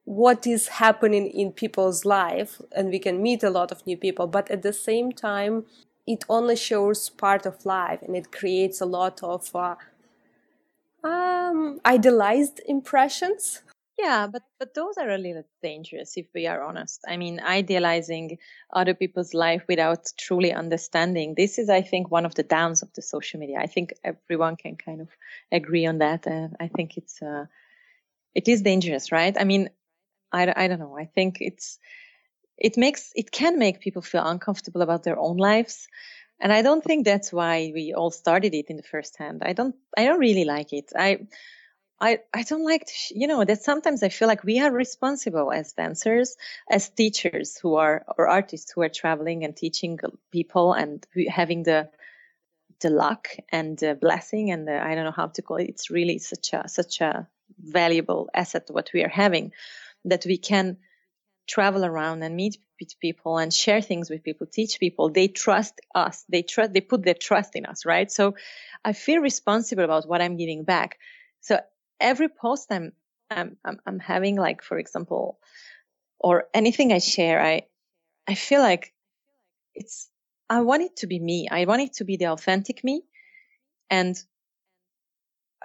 [0.08, 4.26] what is happening in people's life and we can meet a lot of new people
[4.26, 5.66] but at the same time
[6.08, 9.76] it only shows part of life and it creates a lot of uh,
[11.04, 13.64] um, idealized impressions
[13.98, 18.38] yeah but but those are a little dangerous if we are honest i mean idealizing
[18.74, 22.94] other people's life without truly understanding this is i think one of the downs of
[22.94, 25.10] the social media i think everyone can kind of
[25.52, 27.46] agree on that and i think it's uh,
[28.36, 29.70] it is dangerous right i mean
[30.32, 30.98] I, I don't know.
[30.98, 31.80] I think it's
[32.58, 35.88] it makes it can make people feel uncomfortable about their own lives,
[36.40, 39.42] and I don't think that's why we all started it in the first hand.
[39.46, 40.92] I don't I don't really like it.
[40.96, 41.28] I
[42.00, 45.52] I, I don't like to, you know, that sometimes I feel like we are responsible
[45.52, 46.36] as dancers,
[46.70, 50.00] as teachers who are, or artists who are traveling and teaching
[50.32, 51.90] people and having the,
[52.82, 55.70] the luck and the blessing and the, I don't know how to call it.
[55.70, 57.28] It's really such a, such a
[57.60, 59.52] valuable asset what we are having
[60.06, 60.78] that we can
[61.48, 62.58] travel around and meet
[63.02, 65.10] people and share things with people, teach people.
[65.10, 66.24] They trust us.
[66.30, 68.12] They trust, they put their trust in us, right?
[68.12, 68.36] So
[68.86, 71.00] I feel responsible about what I'm giving back.
[71.42, 71.60] So
[72.00, 72.94] every post I'm,
[73.30, 75.40] I'm, I'm, I'm having, like, for example,
[76.20, 77.64] or anything I share, I,
[78.28, 78.94] I feel like
[79.76, 80.10] it's,
[80.50, 81.48] I want it to be me.
[81.50, 83.04] I want it to be the authentic me.
[83.90, 84.16] And,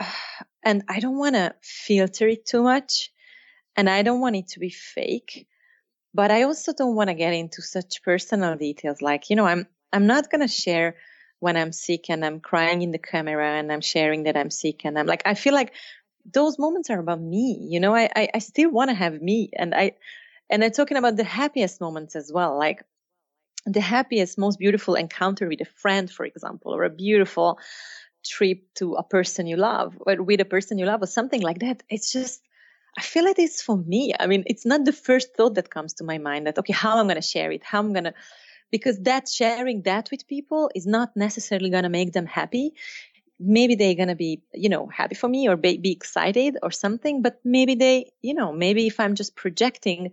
[0.64, 3.10] and I don't want to filter it too much
[3.76, 5.46] and I don't want it to be fake,
[6.14, 9.00] but I also don't want to get into such personal details.
[9.00, 10.96] Like, you know, I'm, I'm not going to share
[11.40, 14.84] when I'm sick and I'm crying in the camera and I'm sharing that I'm sick.
[14.84, 15.72] And I'm like, I feel like
[16.24, 17.66] those moments are about me.
[17.70, 19.50] You know, I, I, I still want to have me.
[19.56, 19.92] And I,
[20.50, 22.58] and I'm talking about the happiest moments as well.
[22.58, 22.84] Like
[23.66, 27.58] the happiest, most beautiful encounter with a friend, for example, or a beautiful
[28.24, 31.60] trip to a person you love or with a person you love or something like
[31.60, 31.82] that.
[31.88, 32.42] It's just,
[32.96, 34.12] I feel like it's for me.
[34.18, 36.98] I mean, it's not the first thought that comes to my mind that, okay, how
[36.98, 38.14] I'm going to share it, how I'm going to,
[38.70, 42.74] because that sharing that with people is not necessarily going to make them happy.
[43.44, 46.70] Maybe they're going to be, you know, happy for me or be, be excited or
[46.70, 50.12] something, but maybe they, you know, maybe if I'm just projecting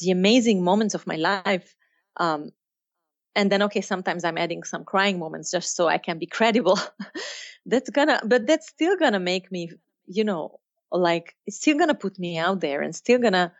[0.00, 1.74] the amazing moments of my life,
[2.16, 2.50] um,
[3.38, 6.78] and then okay sometimes i'm adding some crying moments just so i can be credible
[7.66, 9.70] that's gonna but that's still gonna make me
[10.06, 10.58] you know
[10.90, 13.52] like it's still gonna put me out there and still gonna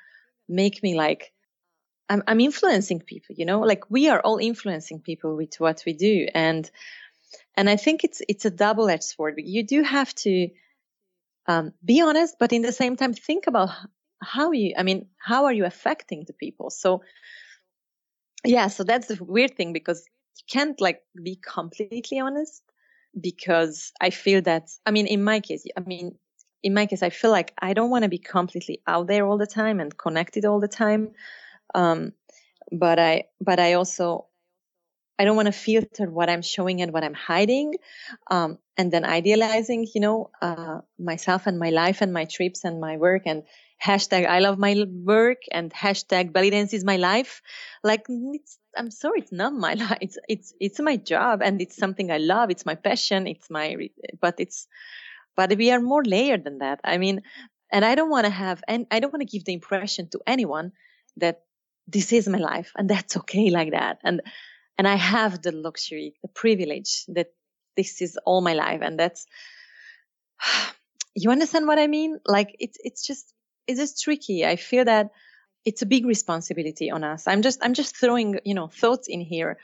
[0.49, 1.33] make me like
[2.11, 3.61] I'm, I'm influencing people you know?
[3.61, 6.69] Like we are all influencing people with what we do and
[7.59, 9.35] and i think it's it's a double-edged sword.
[9.37, 10.49] You do have to
[11.47, 13.71] um, be honest but in the same time think about
[14.23, 16.71] how you i mean how are you affecting the people?
[16.71, 17.03] So
[18.45, 20.05] yeah so that's the weird thing because
[20.39, 22.63] you can't like be completely honest
[23.21, 26.15] because i feel that i mean in my case i mean
[26.63, 29.39] in my case i feel like i don't want to be completely out there all
[29.39, 31.11] the time and connected all the time.
[31.75, 32.13] Um,
[32.71, 34.28] but i but i also
[35.19, 37.75] i don't want to filter what i'm showing and what i'm hiding
[38.31, 42.81] um, and then idealizing you know uh, myself and my life and my trips and
[42.81, 43.43] my work and
[43.83, 47.43] hashtag I love my work and hashtag belly dance is my life.
[47.85, 48.07] Like
[48.77, 49.99] I'm sorry, it's not my life.
[50.01, 52.51] It's, it's, it's my job and it's something I love.
[52.51, 53.27] It's my passion.
[53.27, 53.77] It's my,
[54.21, 54.67] but it's,
[55.37, 56.81] but we are more layered than that.
[56.85, 57.23] I mean,
[57.71, 60.21] and I don't want to have, and I don't want to give the impression to
[60.27, 60.73] anyone
[61.19, 61.43] that
[61.87, 63.99] this is my life and that's okay like that.
[64.05, 64.23] And,
[64.79, 67.33] and I have the luxury, the privilege that
[67.77, 68.81] this is all my life.
[68.83, 69.27] And that's,
[71.15, 72.19] you understand what I mean?
[72.25, 73.35] Like it's, it's just,
[73.67, 74.47] it is just tricky.
[74.47, 75.11] I feel that
[75.65, 77.27] it's a big responsibility on us.
[77.27, 79.59] I'm just I'm just throwing you know thoughts in here.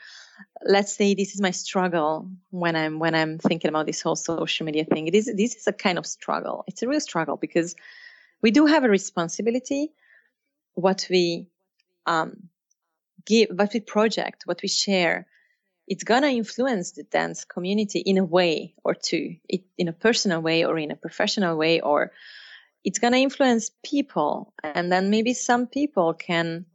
[0.63, 4.65] Let's say this is my struggle when I'm when I'm thinking about this whole social
[4.65, 5.07] media thing.
[5.07, 6.63] It is this is a kind of struggle.
[6.67, 7.75] It's a real struggle because
[8.43, 9.93] we do have a responsibility.
[10.73, 11.47] What we
[12.05, 12.49] um,
[13.25, 15.27] give, what we project, what we share,
[15.87, 20.41] it's gonna influence the dance community in a way or two, it, in a personal
[20.41, 22.11] way or in a professional way or
[22.83, 24.53] it's to influence people.
[24.63, 26.65] And then maybe some people can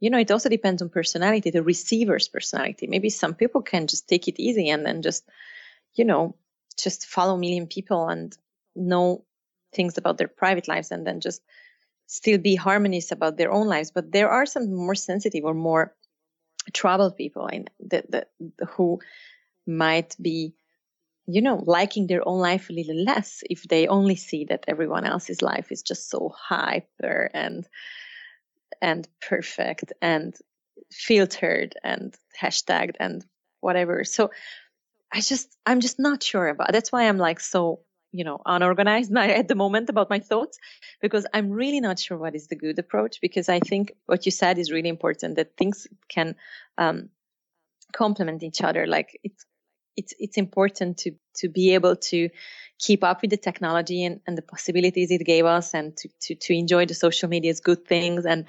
[0.00, 2.88] you know it also depends on personality the receiver's personality.
[2.88, 5.24] Maybe some people can just take it easy and then just
[5.94, 6.34] you know
[6.76, 8.36] just follow million people and
[8.74, 9.24] know
[9.72, 11.40] things about their private lives and then just
[12.06, 15.94] still be harmonious about their own lives but there are some more sensitive or more
[16.72, 18.28] troubled people and that, that
[18.70, 19.00] who
[19.66, 20.54] might be
[21.26, 25.04] you know, liking their own life a little less if they only see that everyone
[25.04, 27.68] else's life is just so hyper and
[28.80, 30.34] and perfect and
[30.90, 33.24] filtered and hashtagged and
[33.60, 34.02] whatever.
[34.02, 34.30] So
[35.12, 37.80] I just I'm just not sure about that's why I'm like so
[38.12, 40.58] you know unorganized at the moment about my thoughts
[41.00, 44.32] because I'm really not sure what is the good approach because I think what you
[44.32, 46.36] said is really important that things can
[46.78, 47.08] um,
[47.92, 48.86] complement each other.
[48.86, 49.44] Like it's
[49.96, 52.30] it's it's important to to be able to
[52.78, 56.34] keep up with the technology and, and the possibilities it gave us and to, to
[56.34, 58.46] to enjoy the social media's good things and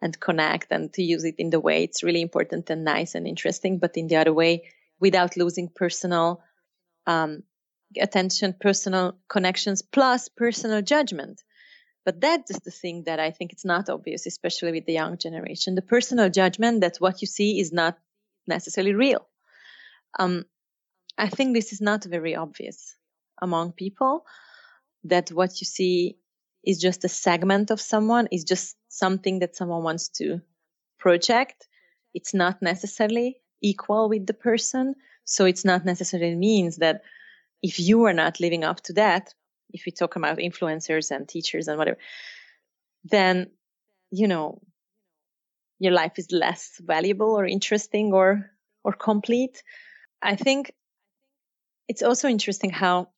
[0.00, 3.26] and connect and to use it in the way it's really important and nice and
[3.26, 4.64] interesting but in the other way
[4.98, 6.42] without losing personal
[7.06, 7.42] um,
[7.98, 11.42] attention personal connections plus personal judgment
[12.04, 15.16] but that is the thing that i think it's not obvious especially with the young
[15.18, 17.96] generation the personal judgment that what you see is not
[18.46, 19.26] necessarily real
[20.18, 20.44] um,
[21.18, 22.96] I think this is not very obvious
[23.40, 24.24] among people
[25.04, 26.18] that what you see
[26.64, 30.40] is just a segment of someone, is just something that someone wants to
[30.98, 31.68] project.
[32.12, 34.94] It's not necessarily equal with the person.
[35.24, 37.02] So it's not necessarily means that
[37.62, 39.34] if you are not living up to that,
[39.70, 41.98] if we talk about influencers and teachers and whatever,
[43.04, 43.50] then,
[44.10, 44.60] you know,
[45.78, 48.50] your life is less valuable or interesting or,
[48.82, 49.62] or complete.
[50.22, 50.72] I think
[51.88, 53.08] it's also interesting how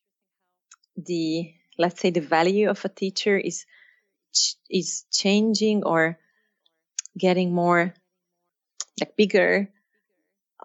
[0.97, 3.65] the let's say the value of a teacher is
[4.69, 6.19] is changing or
[7.17, 7.93] getting more
[8.99, 9.69] like bigger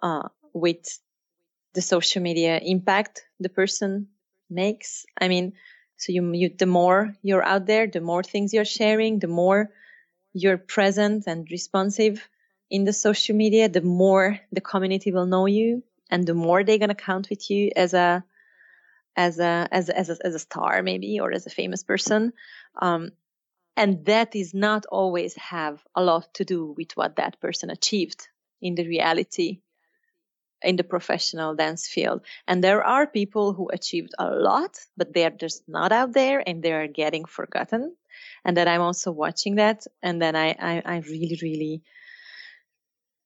[0.03, 0.99] uh, with
[1.75, 4.09] the social media impact the person
[4.51, 5.05] makes.
[5.21, 5.55] I mean,
[5.97, 9.71] so you, you the more you're out there, the more things you're sharing, the more
[10.33, 12.29] you're present and responsive
[12.71, 16.79] in the social media, the more the community will know you and the more they're
[16.79, 18.25] gonna count with you as a
[19.17, 22.33] as a as as a, as a star maybe or as a famous person
[22.81, 23.11] um,
[23.77, 28.29] and that is not always have a lot to do with what that person achieved
[28.61, 29.61] in the reality
[30.65, 32.23] in the professional dance field.
[32.49, 36.63] And there are people who achieved a lot but they're just not out there and
[36.63, 37.97] they're getting forgotten.
[38.45, 41.83] And that i'm also watching that and then i i, I really really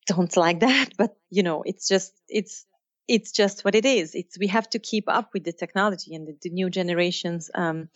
[0.07, 0.89] don't like that.
[0.97, 2.65] But you know it's just it's
[3.09, 4.13] it's just what it is.
[4.13, 7.89] It's we have to keep up with the technology and the, the new generations um,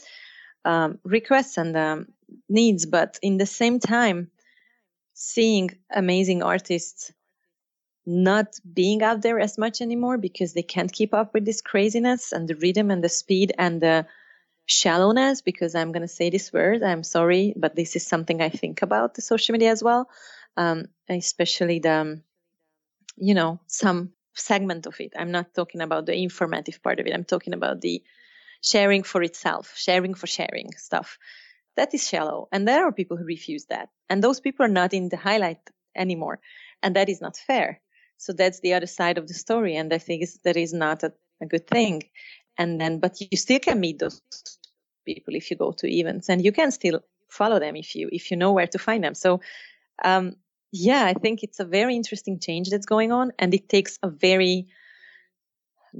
[0.65, 2.07] um, requests and um,
[2.49, 4.31] needs, but in the same time,
[5.13, 7.13] seeing amazing artists
[8.05, 12.31] not being out there as much anymore because they can't keep up with this craziness
[12.31, 14.05] and the rhythm and the speed and the
[14.65, 18.49] shallowness because i'm going to say this word i'm sorry but this is something i
[18.49, 20.09] think about the social media as well
[20.57, 22.21] um, especially the
[23.17, 25.13] you know some segment of it.
[25.17, 28.03] I'm not talking about the informative part of it i'm talking about the
[28.61, 31.19] sharing for itself sharing for sharing stuff.
[31.75, 34.93] That is shallow and there are people who refuse that and those people are not
[34.93, 35.59] in the highlight
[35.95, 36.39] anymore
[36.81, 37.81] and that is not fair
[38.17, 41.13] so that's the other side of the story and i think that is not a,
[41.41, 42.03] a good thing.
[42.55, 44.21] And then but you still can meet those
[45.05, 48.29] people if you go to events and you can still follow them if you if
[48.29, 49.15] you know where to find them.
[49.15, 49.41] So
[50.03, 50.35] um,
[50.73, 54.09] yeah i think it's a very interesting change that's going on and it takes a
[54.09, 54.67] very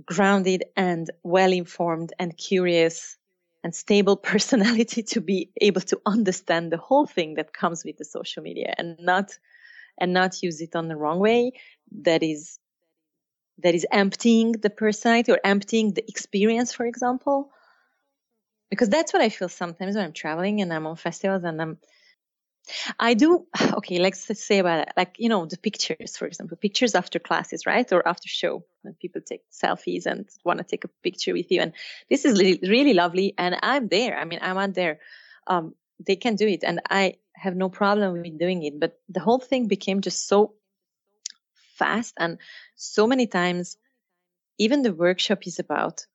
[0.05, 3.15] grounded and well informed and curious
[3.63, 8.05] and stable personality to be able to understand the whole thing that comes with the
[8.05, 9.37] social media and not
[9.99, 11.51] and not use it on the wrong way
[12.03, 12.59] that is
[13.59, 17.51] that is emptying the personality or emptying the experience for example
[18.69, 21.77] because that's what i feel sometimes when i'm traveling and i'm on festivals and i'm
[22.99, 23.99] I do okay.
[23.99, 28.07] Let's say about like you know the pictures, for example, pictures after classes, right, or
[28.07, 31.73] after show when people take selfies and want to take a picture with you, and
[32.09, 33.33] this is really, really lovely.
[33.37, 34.17] And I'm there.
[34.17, 34.99] I mean, I'm out there.
[35.47, 38.79] Um, they can do it, and I have no problem with doing it.
[38.79, 40.53] But the whole thing became just so
[41.77, 42.37] fast, and
[42.75, 43.77] so many times,
[44.57, 46.05] even the workshop is about.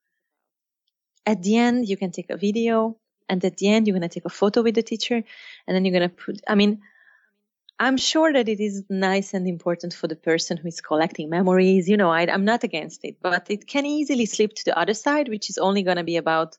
[1.25, 2.97] At the end, you can take a video
[3.29, 5.23] and at the end you're going to take a photo with the teacher
[5.67, 6.81] and then you're going to put i mean
[7.79, 11.87] i'm sure that it is nice and important for the person who is collecting memories
[11.87, 14.95] you know I, i'm not against it but it can easily slip to the other
[14.95, 16.57] side which is only going to be about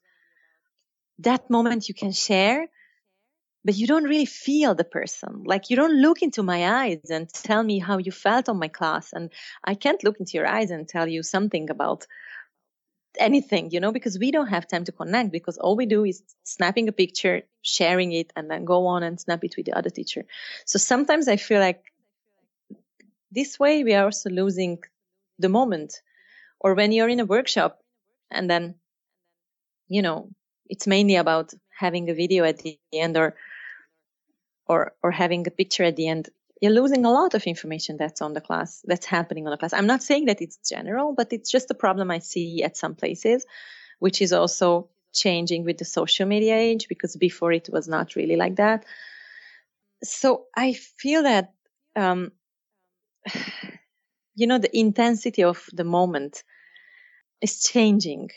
[1.18, 2.68] that moment you can share
[3.64, 7.28] but you don't really feel the person like you don't look into my eyes and
[7.28, 9.30] tell me how you felt on my class and
[9.64, 12.06] i can't look into your eyes and tell you something about
[13.18, 16.22] anything, you know, because we don't have time to connect because all we do is
[16.44, 19.90] snapping a picture, sharing it, and then go on and snap it with the other
[19.90, 20.24] teacher.
[20.64, 21.82] So sometimes I feel like
[23.30, 24.78] this way we are also losing
[25.38, 26.00] the moment.
[26.60, 27.80] Or when you're in a workshop
[28.30, 28.74] and then,
[29.88, 30.30] you know,
[30.68, 33.34] it's mainly about having a video at the end or
[34.70, 36.24] or or having a picture at the end
[36.60, 39.72] you're losing a lot of information that's on the class, that's happening on the class.
[39.72, 42.94] I'm not saying that it's general, but it's just a problem I see at some
[42.94, 43.46] places,
[43.98, 48.36] which is also changing with the social media age because before it was not really
[48.36, 48.84] like that.
[50.04, 51.54] So I feel that,
[51.96, 52.32] um,
[54.34, 56.44] you know, the intensity of the moment
[57.40, 58.30] is changing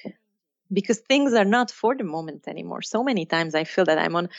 [0.71, 2.81] because things are not for the moment anymore.
[2.81, 4.29] So many times I feel that I'm on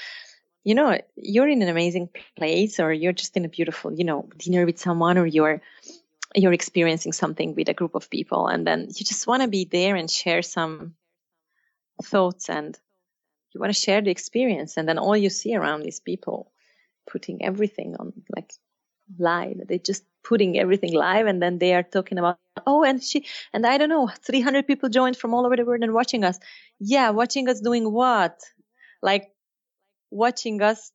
[0.64, 4.28] you know, you're in an amazing place or you're just in a beautiful, you know,
[4.38, 5.60] dinner with someone or you're
[6.34, 9.64] you're experiencing something with a group of people and then you just want to be
[9.64, 10.94] there and share some
[12.02, 12.76] thoughts and
[13.52, 16.50] you want to share the experience and then all you see around is people
[17.08, 18.52] putting everything on like
[19.18, 19.58] live.
[19.68, 23.66] They're just putting everything live and then they are talking about oh and she and
[23.66, 26.38] i don't know 300 people joined from all over the world and watching us.
[26.80, 28.40] Yeah watching us doing what?
[29.02, 29.33] Like
[30.14, 30.92] watching us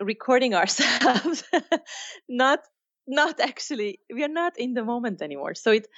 [0.00, 1.44] recording ourselves.
[2.28, 2.60] Not
[3.08, 5.54] not actually we are not in the moment anymore.
[5.54, 5.88] So it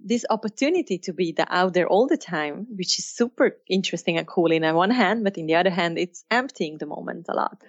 [0.00, 4.26] this opportunity to be the out there all the time which is super interesting and
[4.26, 7.34] cool in on one hand but in the other hand it's emptying the moment a
[7.34, 7.62] lot.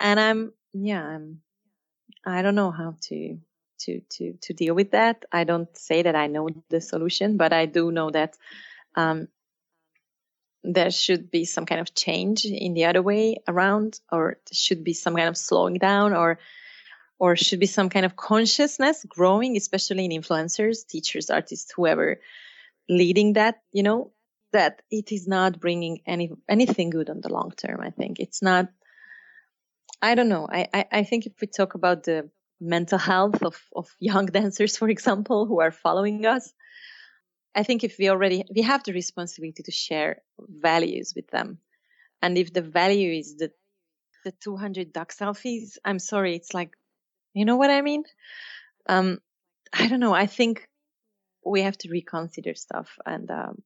[0.00, 1.40] And i'm yeah i'm
[2.26, 3.38] i don't know how to
[3.80, 5.24] to to to deal with that.
[5.30, 8.36] I don't say that i know the solution but i do know that
[8.96, 9.28] um,
[10.64, 14.92] there should be some kind of change in the other way around or should be
[14.92, 16.38] some kind of slowing down or
[17.18, 22.20] or should be some kind of consciousness growing especially in influencers teachers artists whoever
[22.88, 24.12] leading that you know
[24.52, 28.20] that it is not bringing any anything good on the long term i think.
[28.20, 28.68] It's not
[30.00, 30.46] i don't know.
[30.50, 34.76] I i, I think if we talk about the mental health of of young dancers
[34.76, 36.52] for example who are following us
[37.54, 41.58] I think if we already we have the responsibility to share values with them,
[42.22, 43.50] and if the value is the
[44.24, 46.76] the 200 duck selfies, I'm sorry, it's like,
[47.34, 48.04] you know what I mean?
[48.88, 49.18] Um,
[49.72, 50.14] I don't know.
[50.14, 50.68] I think
[51.44, 53.62] we have to reconsider stuff, and um,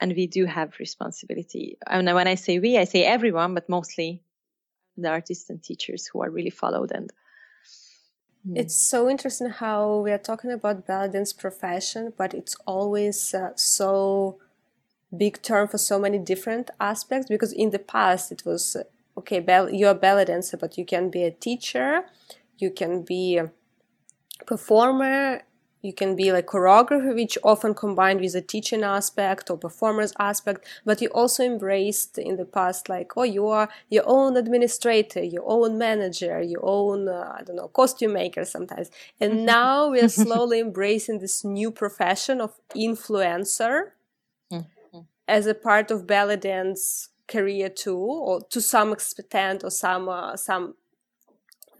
[0.00, 1.78] and we do have responsibility.
[1.86, 4.22] And when I say we, I say everyone, but mostly
[4.96, 7.10] the artists and teachers who are really followed and
[8.54, 13.50] it's so interesting how we are talking about belly dance profession, but it's always uh,
[13.56, 14.38] so
[15.16, 17.28] big term for so many different aspects.
[17.28, 18.84] Because in the past it was uh,
[19.18, 22.04] okay, bell- you're a belly dancer, but you can be a teacher,
[22.58, 23.50] you can be a
[24.46, 25.42] performer,
[25.82, 30.64] you can be like choreographer which often combined with a teaching aspect or performance aspect
[30.84, 35.44] but you also embraced in the past like oh you are your own administrator your
[35.46, 39.44] own manager your own uh, i don't know costume maker sometimes and mm-hmm.
[39.44, 43.90] now we are slowly embracing this new profession of influencer
[44.52, 45.00] mm-hmm.
[45.26, 50.34] as a part of belly dance career too or to some extent or some uh,
[50.34, 50.74] some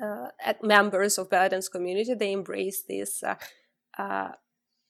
[0.01, 0.28] uh,
[0.62, 3.24] members of belly dance community they embrace this
[3.99, 4.30] uh,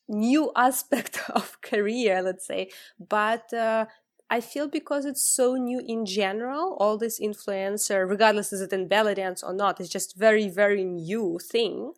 [0.09, 2.71] new aspect of career, let's say.
[2.99, 3.87] But uh,
[4.31, 8.89] I feel because it's so new in general, all this influencer, regardless is it in
[8.89, 11.93] belly dance or not, it's just very, very new thing.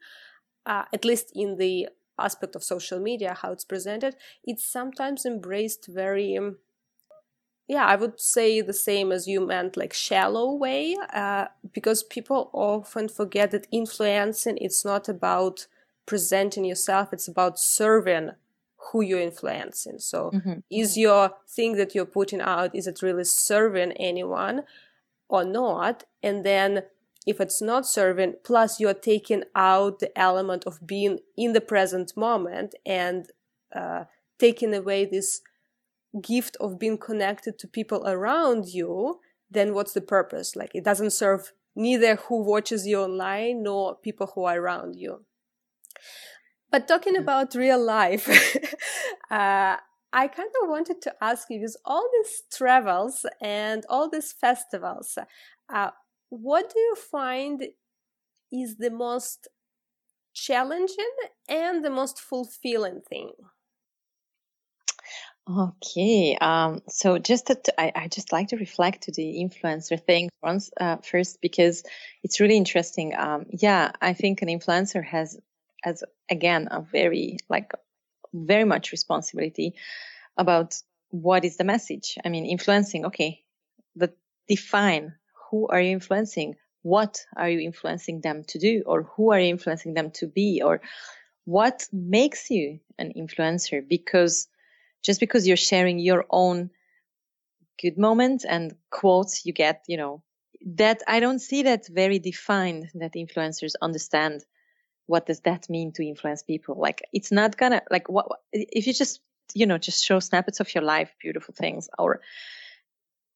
[0.67, 1.89] Uh, at least in the
[2.19, 6.37] aspect of social media, how it's presented, it's sometimes embraced very.
[6.37, 6.59] Um,
[7.67, 12.51] yeah, I would say the same as you meant, like shallow way, uh, because people
[12.53, 15.69] often forget that influencing it's not about
[16.11, 18.31] presenting yourself it's about serving
[18.87, 20.01] who you're influencing.
[20.01, 20.59] So mm-hmm.
[20.69, 24.65] is your thing that you're putting out is it really serving anyone
[25.29, 26.03] or not?
[26.21, 26.83] And then
[27.29, 32.17] if it's not serving plus you're taking out the element of being in the present
[32.17, 33.31] moment and
[33.73, 34.05] uh,
[34.41, 35.43] taking away this
[36.21, 39.21] gift of being connected to people around you
[39.53, 40.57] then what's the purpose?
[40.57, 45.25] Like it doesn't serve neither who watches you online nor people who are around you
[46.71, 48.29] but talking about real life,
[49.31, 49.77] uh,
[50.13, 55.19] I kind of wanted to ask you, with all these travels and all these festivals,
[55.73, 55.91] uh,
[56.29, 57.65] what do you find
[58.53, 59.49] is the most
[60.35, 61.11] challenging
[61.49, 63.33] and the most fulfilling thing?
[65.49, 70.29] Okay, um, so just to, I, I just like to reflect to the influencer thing
[70.43, 71.83] once uh, first because
[72.23, 73.15] it's really interesting.
[73.17, 75.41] Um, yeah, I think an influencer has
[75.85, 77.73] as again a very like
[78.33, 79.75] very much responsibility
[80.37, 82.17] about what is the message.
[82.25, 83.07] I mean, influencing.
[83.07, 83.43] Okay,
[83.97, 84.17] but
[84.49, 85.15] define
[85.51, 86.57] who are you influencing?
[86.83, 90.63] What are you influencing them to do, or who are you influencing them to be,
[90.65, 90.81] or
[91.45, 93.87] what makes you an influencer?
[93.87, 94.49] Because
[95.03, 96.71] just because you're sharing your own
[97.83, 100.23] good moments and quotes you get, you know,
[100.77, 104.45] that I don't see that very defined that influencers understand
[105.11, 106.77] what does that mean to influence people?
[106.79, 109.21] Like it's not gonna like what if you just
[109.55, 112.21] you know just show snippets of your life beautiful things or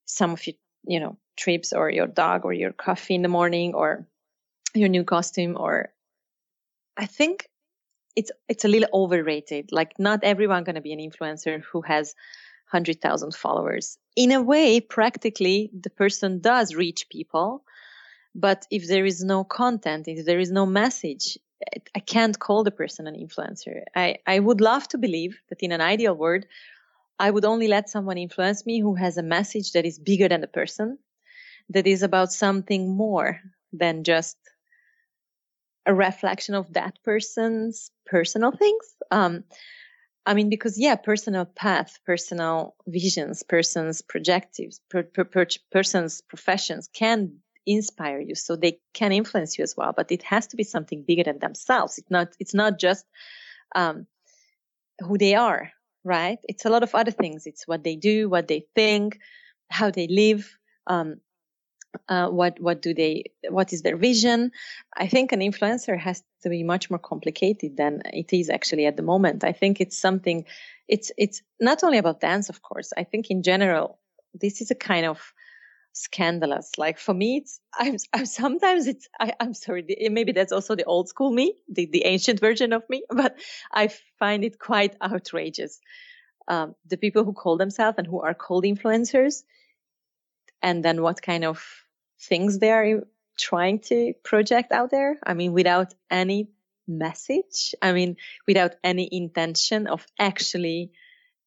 [0.04, 0.54] some of your
[0.86, 4.06] you know trips or your dog or your coffee in the morning or
[4.74, 5.92] your new costume or
[6.96, 7.48] i think
[8.16, 9.70] it's it's a little overrated.
[9.72, 12.14] Like not everyone to be an influencer who has
[12.70, 13.98] 100,000 followers.
[14.16, 17.64] In a way practically the person does reach people
[18.34, 21.38] but if there is no content if there is no message
[21.94, 23.82] I can't call the person an influencer.
[23.94, 26.44] I, I would love to believe that in an ideal world,
[27.18, 30.40] I would only let someone influence me who has a message that is bigger than
[30.40, 30.98] the person,
[31.70, 33.40] that is about something more
[33.72, 34.36] than just
[35.86, 38.94] a reflection of that person's personal things.
[39.10, 39.44] Um,
[40.26, 46.88] I mean, because yeah, personal path, personal visions, person's projectives, per, per, per, person's professions
[46.92, 50.64] can inspire you so they can influence you as well but it has to be
[50.64, 51.98] something bigger than themselves.
[51.98, 53.06] It's not it's not just
[53.74, 54.06] um,
[55.00, 55.72] who they are
[56.06, 56.38] right?
[56.44, 57.46] It's a lot of other things.
[57.46, 59.18] It's what they do what they think
[59.70, 60.56] how they live
[60.86, 61.20] um,
[62.08, 64.50] uh, what what do they what is their vision.
[64.96, 68.96] I think an influencer has to be much more complicated than it is actually at
[68.96, 69.44] the moment.
[69.44, 70.44] I think it's something
[70.88, 72.92] it's it's not only about dance of course.
[72.96, 73.98] I think in general
[74.34, 75.32] this is a kind of
[75.94, 76.76] scandalous.
[76.76, 80.84] Like for me, it's I'm, I'm sometimes it's I, am sorry, maybe that's also the
[80.84, 83.36] old school me, the the ancient version of me, but
[83.72, 83.88] I
[84.18, 85.80] find it quite outrageous.
[86.46, 89.44] Um, the people who call themselves and who are called influencers,
[90.60, 91.64] and then what kind of
[92.20, 93.02] things they are
[93.38, 95.18] trying to project out there.
[95.24, 96.50] I mean, without any
[96.86, 97.74] message.
[97.80, 98.16] I mean,
[98.46, 100.92] without any intention of actually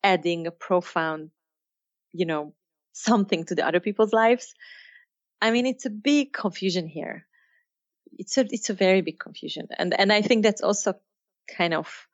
[0.03, 1.31] adding a profound,
[2.11, 2.53] you know,
[2.97, 4.53] something to the other people's lives.
[5.41, 7.25] I mean, it's a big confusion here.
[8.17, 9.67] It's a, it's a very big confusion.
[9.77, 10.95] And, and I think that's also
[11.57, 12.07] kind of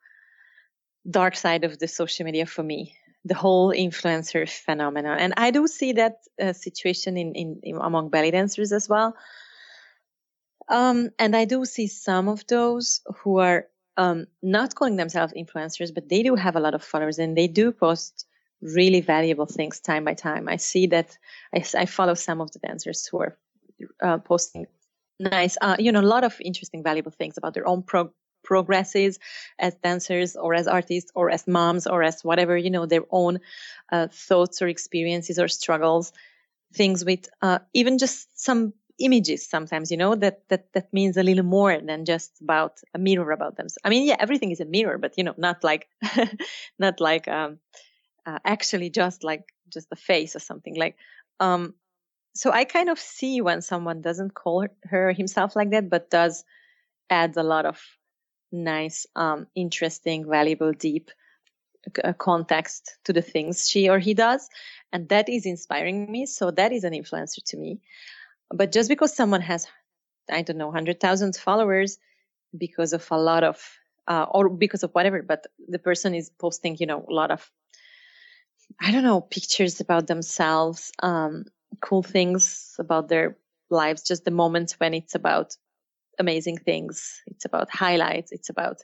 [1.08, 2.94] dark side of the social media for me,
[3.24, 5.18] the whole influencer phenomenon.
[5.18, 9.16] And I do see that uh, situation in, in, in, among belly dancers as well.
[10.68, 13.66] Um, and I do see some of those who are
[13.96, 17.48] um, not calling themselves influencers, but they do have a lot of followers and they
[17.48, 18.26] do post
[18.60, 20.48] really valuable things time by time.
[20.48, 21.16] I see that
[21.54, 23.36] I, I follow some of the dancers who are
[24.02, 24.66] uh, posting
[25.20, 28.12] nice, uh, you know, a lot of interesting, valuable things about their own pro-
[28.42, 29.18] progresses
[29.58, 33.38] as dancers or as artists or as moms or as whatever, you know, their own
[33.92, 36.12] uh, thoughts or experiences or struggles,
[36.72, 41.22] things with uh, even just some images sometimes you know that that that means a
[41.24, 44.64] little more than just about a mirror about them i mean yeah everything is a
[44.64, 45.88] mirror but you know not like
[46.78, 47.58] not like um
[48.26, 50.96] uh, actually just like just the face or something like
[51.40, 51.74] um
[52.34, 56.44] so i kind of see when someone doesn't call her, himself like that but does
[57.10, 57.80] add a lot of
[58.52, 61.10] nice um interesting valuable deep
[62.02, 64.48] uh, context to the things she or he does
[64.94, 67.80] and that is inspiring me so that is an influencer to me.
[68.48, 69.66] But just because someone has,
[70.30, 71.98] I don't know, 100,000 followers
[72.56, 73.60] because of a lot of,
[74.06, 77.50] uh, or because of whatever, but the person is posting, you know, a lot of,
[78.80, 81.46] I don't know, pictures about themselves, um,
[81.80, 83.36] cool things about their
[83.70, 85.56] lives, just the moments when it's about
[86.18, 87.22] amazing things.
[87.26, 88.32] It's about highlights.
[88.32, 88.78] It's about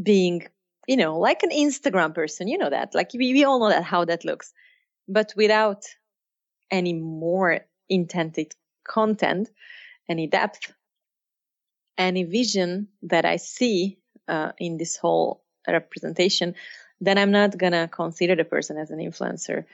[0.00, 0.46] being,
[0.86, 2.48] you know, like an Instagram person.
[2.48, 2.94] You know that.
[2.94, 4.52] Like we, we all know that how that looks,
[5.08, 5.84] but without
[6.70, 8.54] any more intended
[8.84, 9.50] content,
[10.08, 10.72] any depth,
[11.98, 13.98] any vision that I see
[14.28, 16.54] uh, in this whole representation,
[17.02, 19.64] then I'm not gonna consider the person as an influencer.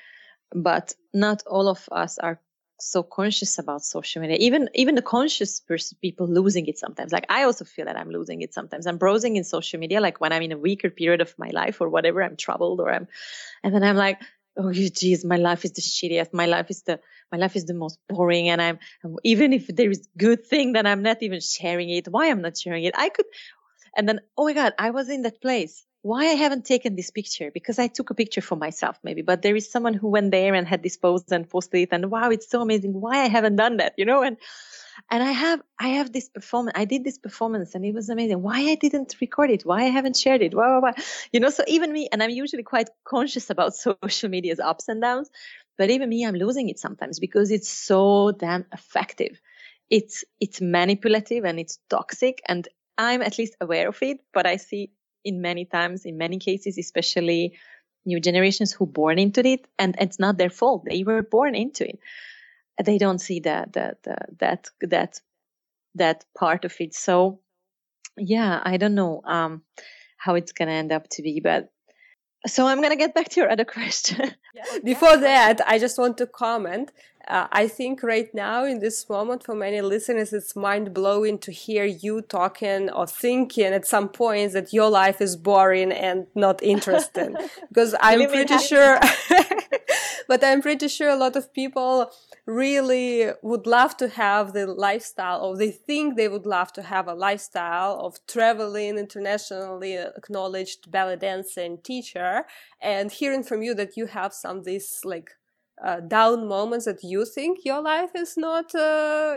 [0.52, 2.40] But not all of us are
[2.80, 4.38] so conscious about social media.
[4.40, 5.60] Even even the conscious
[6.00, 7.12] people losing it sometimes.
[7.12, 8.86] Like I also feel that I'm losing it sometimes.
[8.86, 11.80] I'm browsing in social media, like when I'm in a weaker period of my life
[11.82, 13.09] or whatever, I'm troubled or I'm,
[13.62, 14.20] and then I'm like,
[14.56, 16.32] oh geez, my life is the shittiest.
[16.32, 17.00] My life is the
[17.30, 18.78] my life is the most boring, and I'm
[19.24, 22.09] even if there is good thing, then I'm not even sharing it.
[22.09, 22.94] Why I'm not sharing it?
[22.96, 23.26] I could,
[23.96, 25.84] and then oh my god, I was in that place.
[26.03, 27.51] Why I haven't taken this picture?
[27.53, 29.23] Because I took a picture for myself, maybe.
[29.23, 32.11] But there is someone who went there and had this post and posted it, and
[32.11, 32.93] wow, it's so amazing.
[32.93, 33.95] Why I haven't done that?
[33.97, 34.37] You know, and
[35.11, 36.77] and I have I have this performance.
[36.77, 38.43] I did this performance and it was amazing.
[38.43, 39.62] Why I didn't record it?
[39.65, 40.55] Why I haven't shared it?
[40.55, 41.03] Why, why, why?
[41.33, 45.01] You know, so even me, and I'm usually quite conscious about social media's ups and
[45.01, 45.31] downs,
[45.77, 49.41] but even me, I'm losing it sometimes because it's so damn effective.
[49.91, 52.69] It's it's manipulative and it's toxic, and
[52.99, 54.19] I'm at least aware of it.
[54.35, 54.91] But I see
[55.28, 57.59] in many times, in many cases, especially
[58.05, 60.84] new generations who born into it, and it's not their fault.
[60.84, 61.98] They were born into it
[62.84, 64.02] they don't see that that
[64.38, 65.20] that that
[65.94, 66.94] that part of it.
[66.94, 67.40] So
[68.16, 69.62] yeah, I don't know um,
[70.16, 71.70] how it's gonna end up to be, but
[72.46, 74.32] so I'm gonna get back to your other question.
[74.84, 76.92] Before that, I just want to comment.
[77.28, 81.52] Uh, I think right now in this moment for many listeners, it's mind blowing to
[81.52, 86.62] hear you talking or thinking at some points that your life is boring and not
[86.62, 87.36] interesting.
[87.68, 88.98] because I'm pretty sure,
[90.28, 92.10] but I'm pretty sure a lot of people
[92.46, 97.06] really would love to have the lifestyle or they think they would love to have
[97.06, 102.46] a lifestyle of traveling internationally acknowledged belly dancing teacher
[102.80, 105.32] and hearing from you that you have some this like
[105.84, 109.36] uh, down moments that you think your life is not uh,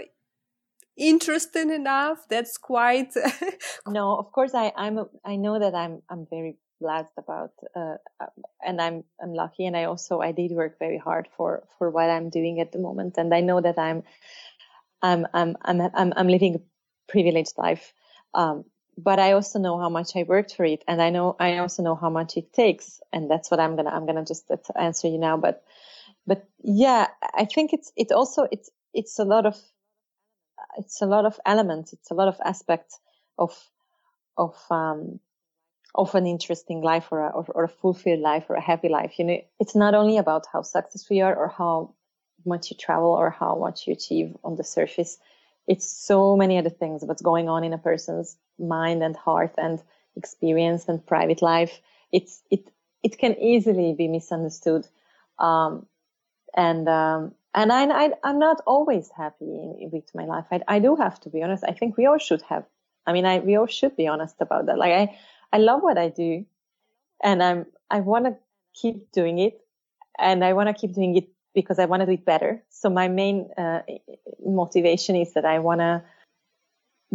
[0.98, 3.14] interesting enough that's quite
[3.88, 7.96] no of course i i'm a, i know that i'm i'm very blessed about uh,
[8.66, 12.10] and i'm i'm lucky and i also i did work very hard for for what
[12.10, 14.04] i'm doing at the moment and i know that i'm
[15.02, 16.60] i'm i'm i'm i'm, I'm living a
[17.12, 17.94] privileged life
[18.34, 18.66] um,
[18.98, 21.84] but i also know how much i worked for it and i know i also
[21.84, 25.18] know how much it takes and that's what i'm gonna i'm gonna just answer you
[25.18, 25.64] now but
[26.28, 29.58] but yeah i think it's it also it's it's a lot of
[30.78, 33.00] it's a lot of elements it's a lot of aspects
[33.38, 33.52] of
[34.38, 35.20] of um
[35.96, 39.20] of an interesting life or a, or, or a fulfilled life or a happy life.
[39.20, 41.94] You know, it's not only about how successful you are or how
[42.46, 45.18] much you travel or how much you achieve on the surface.
[45.68, 49.82] It's so many other things what's going on in a person's mind and heart and
[50.16, 51.82] experience and private life.
[52.12, 52.70] It's it
[53.04, 54.88] it can easily be misunderstood,
[55.40, 55.88] um,
[56.56, 60.46] and um, and I, I am not always happy in, with my life.
[60.52, 61.64] I, I do have to be honest.
[61.68, 62.66] I think we all should have.
[63.06, 64.78] I mean, I we all should be honest about that.
[64.78, 65.18] Like I
[65.54, 66.46] I love what I do
[67.24, 68.36] and I'm, I want to
[68.74, 69.62] keep doing it
[70.18, 72.64] and I want to keep doing it because I want to do it better.
[72.70, 73.82] So my main uh,
[74.46, 76.04] motivation is that I want to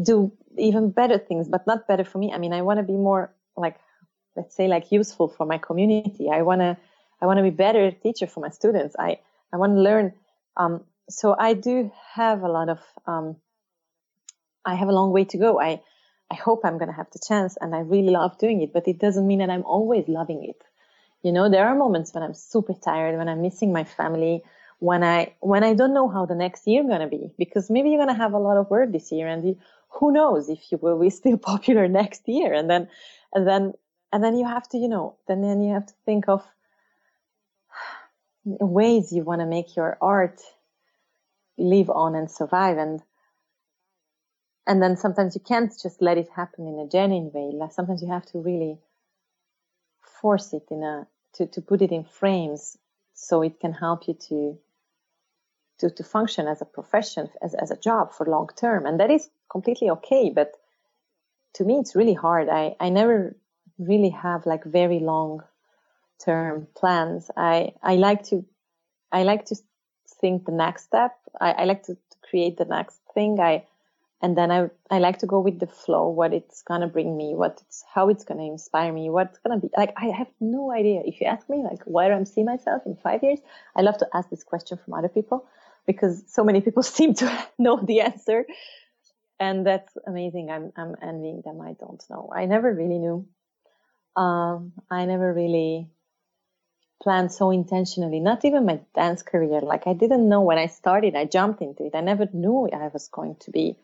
[0.03, 2.33] do even better things, but not better for me.
[2.33, 3.79] I mean, I want to be more like,
[4.37, 6.29] let's say like useful for my community.
[6.31, 6.77] I want to,
[7.21, 8.95] I want to be better teacher for my students.
[8.99, 9.21] I,
[9.53, 10.13] I want to learn.
[10.57, 13.37] Um, so I do have a lot of, um,
[14.65, 15.61] I have a long way to go.
[15.61, 15.81] I,
[16.31, 18.89] I hope I'm going to have the chance and I really love doing it, but
[18.89, 20.61] it doesn't mean that I'm always loving it.
[21.23, 24.43] You know, there are moments when I'm super tired, when I'm missing my family,
[24.79, 27.91] when I, when I don't know how the next year going to be, because maybe
[27.91, 30.61] you're going to have a lot of work this year and you, who knows if
[30.71, 32.89] you will be still popular next year and then
[33.33, 33.73] and then
[34.13, 36.43] and then you have to you know then then you have to think of
[38.47, 40.41] ways you want to make your art
[41.59, 43.03] live on and survive and
[44.67, 47.53] and then sometimes you can't just let it happen in a genuine way.
[47.57, 48.79] Like sometimes you have to really
[50.21, 52.77] force it in a to, to put it in frames
[53.15, 54.59] so it can help you to
[55.79, 58.87] to, to function as a profession as, as a job for long term.
[58.87, 60.53] And that is completely okay but
[61.55, 62.49] to me it's really hard.
[62.49, 63.37] I i never
[63.79, 65.43] really have like very long
[66.25, 68.45] term plans i i like to
[69.13, 69.57] i like to
[70.21, 73.65] think the next step i, I like to, to create the next thing i
[74.23, 77.35] and then I I like to go with the flow, what it's gonna bring me,
[77.35, 79.93] what it's how it's gonna inspire me, what's gonna be like.
[79.97, 81.03] I have no idea.
[81.05, 83.41] If you ask me like where I'm seeing myself in five years,
[83.75, 85.47] I love to ask this question from other people
[85.87, 88.47] because so many people seem to know the answer,
[89.39, 90.51] and that's amazing.
[90.51, 91.61] I'm I'm envying them.
[91.61, 92.31] I don't know.
[92.35, 93.27] I never really knew.
[94.17, 95.91] Um, I never really
[97.03, 98.21] planned so intentionally.
[98.21, 99.61] Not even my dance career.
[99.61, 101.15] Like I didn't know when I started.
[101.15, 101.95] I jumped into it.
[101.95, 103.77] I never knew I was going to be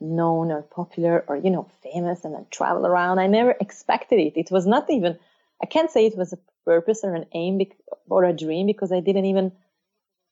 [0.00, 4.36] known or popular or you know famous and then travel around i never expected it
[4.36, 5.18] it was not even
[5.62, 7.60] i can't say it was a purpose or an aim
[8.08, 9.52] or a dream because i didn't even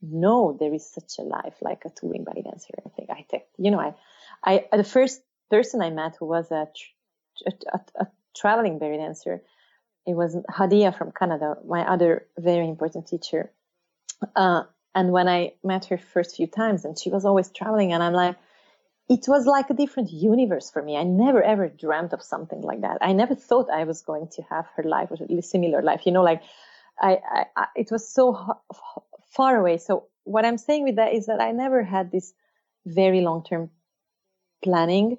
[0.03, 3.45] know there is such a life like a touring belly dancer i think i think
[3.57, 3.95] you know i
[4.73, 6.67] i the first person i met who was a,
[7.47, 9.43] a, a, a traveling belly dancer
[10.07, 13.51] it was hadia from canada my other very important teacher
[14.37, 14.63] uh,
[14.95, 18.13] and when i met her first few times and she was always traveling and i'm
[18.13, 18.37] like
[19.09, 20.97] it was like a different universe for me.
[20.97, 22.99] I never ever dreamt of something like that.
[23.01, 26.03] I never thought I was going to have her life or a similar life.
[26.07, 26.43] You know, like
[27.01, 28.57] I, I, I it was so
[29.31, 29.79] far away.
[29.79, 32.33] So what I'm saying with that is that I never had this
[32.87, 33.71] very long term
[34.63, 35.19] planning.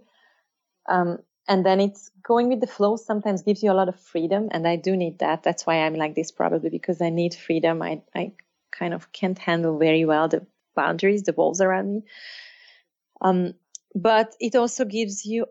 [0.90, 4.50] Um, and then it's going with the flow sometimes gives you a lot of freedom
[4.52, 5.44] and i do need that.
[5.44, 7.82] That's why i'm like this probably because i need freedom.
[7.82, 8.32] I i
[8.72, 10.46] kind of can't handle very well the
[10.76, 12.04] boundaries the walls around me.
[13.22, 13.54] Um
[13.96, 15.46] but it also gives you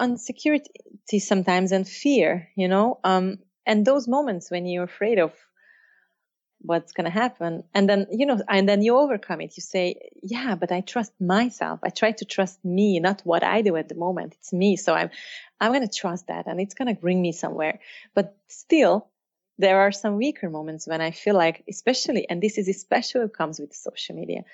[0.00, 5.32] insecurity sometimes and fear, you know, um, and those moments when you're afraid of
[6.62, 7.64] what's going to happen.
[7.74, 9.56] And then you know and then you overcome it.
[9.56, 11.80] You say yeah but i trust myself.
[11.82, 14.34] I try to trust me not what i do at the moment.
[14.38, 14.76] It's me.
[14.76, 15.10] So i'm
[15.60, 17.80] i'm going to trust that and it's going to bring me somewhere.
[18.14, 19.08] But still
[19.58, 23.60] there are some weaker moments when i feel like especially and this is especially comes
[23.60, 24.44] with social media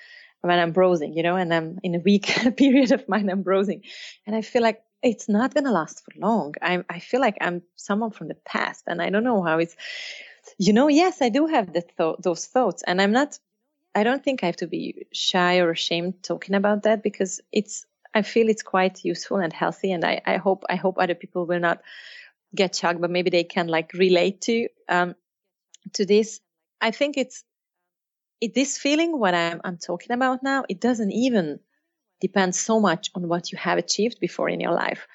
[0.41, 2.25] when I'm browsing, you know, and I'm in a week
[2.57, 3.83] period of mine, I'm browsing
[4.25, 6.55] and I feel like it's not going to last for long.
[6.61, 9.75] I, I feel like I'm someone from the past and I don't know how it's,
[10.57, 13.37] you know, yes, I do have the th- those thoughts and I'm not,
[13.95, 17.85] I don't think I have to be shy or ashamed talking about that because it's,
[18.13, 19.91] I feel it's quite useful and healthy.
[19.91, 21.81] And I, I hope, I hope other people will not
[22.55, 25.15] get shocked, but maybe they can like relate to, um,
[25.93, 26.39] to this.
[26.81, 27.43] I think it's
[28.41, 31.59] it, this feeling, what I'm, I'm talking about now, it doesn't even
[32.21, 35.07] depend so much on what you have achieved before in your life.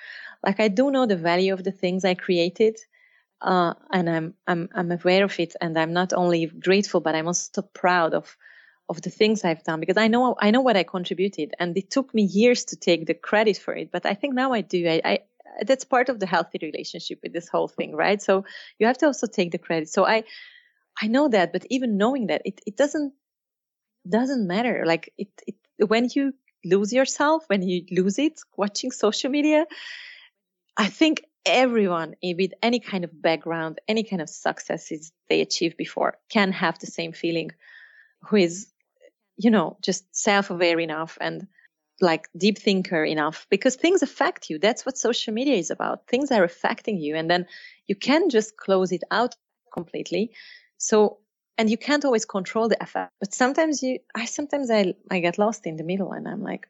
[0.44, 2.78] Like I do know the value of the things I created,
[3.44, 7.26] uh, and I'm I'm I'm aware of it, and I'm not only grateful, but I'm
[7.26, 8.36] also proud of
[8.88, 11.90] of the things I've done because I know I know what I contributed, and it
[11.90, 13.90] took me years to take the credit for it.
[13.92, 14.88] But I think now I do.
[14.88, 15.18] I, I
[15.66, 18.20] that's part of the healthy relationship with this whole thing, right?
[18.20, 18.44] So
[18.78, 19.90] you have to also take the credit.
[19.90, 20.24] So I
[21.00, 23.12] I know that, but even knowing that, it, it doesn't
[24.08, 24.84] doesn't matter.
[24.86, 25.56] Like it, it
[25.86, 26.32] when you
[26.64, 29.66] lose yourself, when you lose it watching social media,
[30.76, 36.18] I think everyone with any kind of background, any kind of successes they achieved before
[36.28, 37.50] can have the same feeling
[38.22, 38.72] who is,
[39.36, 41.46] you know, just self-aware enough and
[42.00, 44.58] like deep thinker enough because things affect you.
[44.58, 46.06] That's what social media is about.
[46.08, 47.46] Things are affecting you and then
[47.86, 49.36] you can just close it out
[49.72, 50.32] completely.
[50.78, 51.18] So
[51.56, 55.38] and you can't always control the effect but sometimes you i sometimes i i get
[55.38, 56.68] lost in the middle and i'm like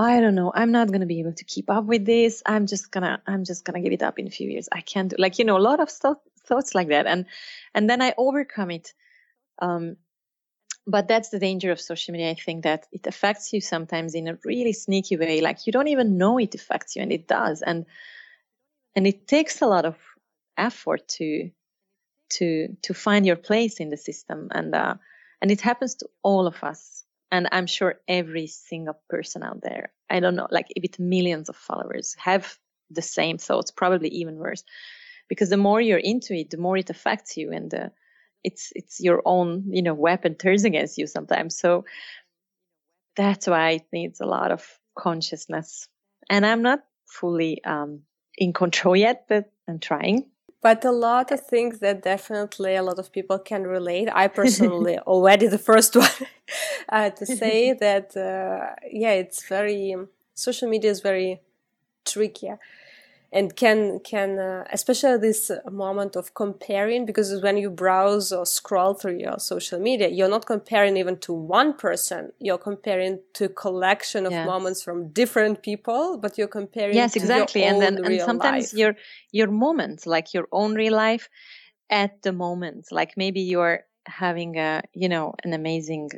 [0.00, 0.50] i don't know.
[0.54, 2.42] I'm not to be able to keep up with this.
[2.46, 4.68] I'm just gonna i'm just gonna give it up in a few years.
[4.72, 7.06] I can't do like you know a lot of thoughts like that.
[7.06, 7.26] And
[7.74, 8.94] and then i overcome it.
[9.60, 9.96] Um
[10.86, 12.30] but that's the danger of social media.
[12.30, 15.40] I think that it affects you sometimes in a really sneaky way.
[15.40, 17.62] Like you don't even know it affects you and it does.
[17.62, 17.86] And
[18.96, 19.96] and it takes a lot of
[20.56, 21.50] effort to
[22.30, 24.48] to to find your place in the system.
[24.52, 24.94] And uh,
[25.42, 26.99] and it happens to all of us
[27.30, 31.56] and i'm sure every single person out there i don't know like with millions of
[31.56, 32.58] followers have
[32.90, 34.64] the same thoughts probably even worse.
[35.28, 37.88] Because the more you're into it the more it affects you and uh,
[38.42, 41.56] it's it's your own you know weapon turns against you sometimes.
[41.56, 41.84] So
[43.16, 44.66] that's why it needs a lot of
[44.98, 45.88] consciousness.
[46.28, 48.02] And I'm not fully um,
[48.36, 50.30] in control yet, but I'm trying.
[50.62, 54.08] But a lot of things that definitely a lot of people can relate.
[54.12, 56.08] I personally already the first one
[56.88, 59.96] uh, to say that, uh, yeah, it's very,
[60.34, 61.40] social media is very
[62.04, 62.50] tricky
[63.32, 68.94] and can can uh, especially this moment of comparing because when you browse or scroll
[68.94, 73.48] through your social media you're not comparing even to one person you're comparing to a
[73.48, 74.46] collection of yes.
[74.46, 78.78] moments from different people but you're comparing yes exactly and then and sometimes life.
[78.78, 78.94] your
[79.32, 81.28] your moments like your own real life
[81.88, 86.10] at the moment like maybe you're having a you know an amazing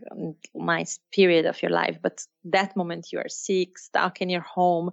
[0.55, 4.91] nice period of your life but that moment you are sick stuck in your home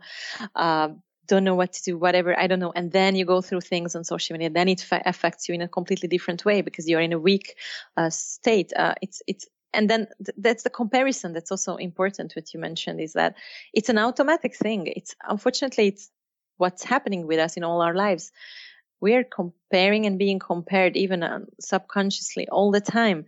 [0.55, 0.89] uh,
[1.29, 2.73] don't know what to do, whatever, I don't know.
[2.75, 5.61] And then you go through things on social media, then it fa- affects you in
[5.61, 7.55] a completely different way because you're in a weak
[7.95, 8.73] uh, state.
[8.75, 12.33] Uh, it's, it's, and then th- that's the comparison that's also important.
[12.35, 13.35] What you mentioned is that
[13.73, 14.87] it's an automatic thing.
[14.87, 16.09] It's unfortunately, it's
[16.57, 18.31] what's happening with us in all our lives.
[18.99, 23.25] We're comparing and being compared even uh, subconsciously all the time.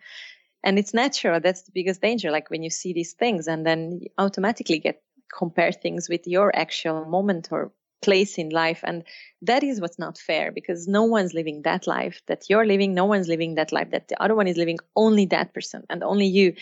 [0.63, 1.39] And it's natural.
[1.39, 2.31] That's the biggest danger.
[2.31, 5.01] Like when you see these things and then automatically get
[5.33, 7.71] compare things with your actual moment or
[8.01, 9.03] place in life and
[9.41, 13.05] that is what's not fair because no one's living that life that you're living no
[13.05, 16.25] one's living that life that the other one is living only that person and only
[16.25, 16.53] you.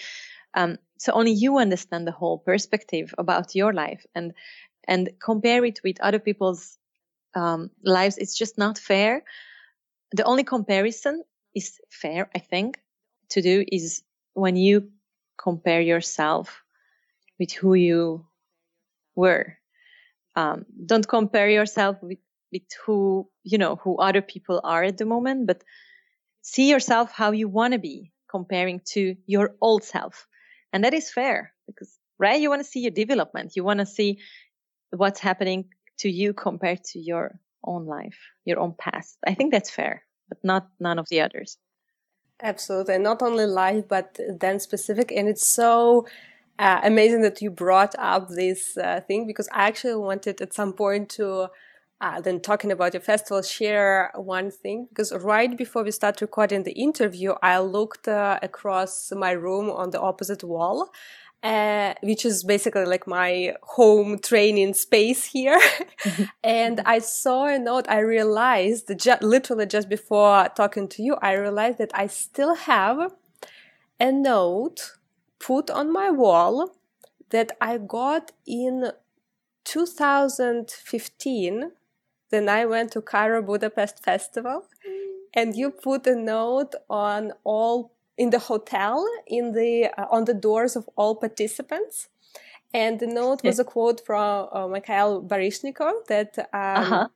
[0.54, 4.34] Um, so only you understand the whole perspective about your life and
[4.88, 6.78] and compare it with other people's
[7.36, 8.18] um, lives.
[8.18, 9.24] It's just not fair.
[10.12, 11.24] The only comparison
[11.56, 12.80] is fair i think
[13.30, 14.04] to do is
[14.34, 14.90] when you
[15.38, 16.64] compare yourself
[17.40, 18.26] with who you
[19.16, 19.59] were
[20.36, 22.20] um, don't compare yourself with,
[22.52, 25.64] with who you know who other people are at the moment but
[26.42, 30.28] see yourself how you want to be comparing to your old self.
[30.72, 33.56] And that is fair because right you want to see your development.
[33.56, 34.20] You want to see
[34.92, 35.66] what's happening
[36.00, 39.18] to you compared to your own life your own past.
[39.28, 41.58] I think that's fair but not none of the others.
[42.42, 42.98] Absolutely.
[43.00, 45.12] Not only life but then specific.
[45.12, 46.08] And it's so
[46.60, 50.74] uh, amazing that you brought up this uh, thing because I actually wanted at some
[50.74, 51.48] point to
[52.02, 56.64] uh, then talking about your festival share one thing because right before we start recording
[56.64, 60.92] the interview I looked uh, across my room on the opposite wall
[61.42, 65.60] uh, which is basically like my home training space here.
[66.44, 67.86] and I saw a note.
[67.88, 73.14] I realized ju- literally just before talking to you, I realized that I still have
[74.02, 74.98] a note
[75.40, 76.72] put on my wall
[77.30, 78.92] that I got in
[79.66, 81.72] 2015.
[82.32, 84.66] Then I went to Cairo Budapest Festival
[85.34, 90.34] and you put a note on all in the hotel in the uh, on the
[90.34, 92.10] doors of all participants
[92.74, 97.08] and the note was a quote from uh, Mikhail Baryshnikov that um, uh-huh.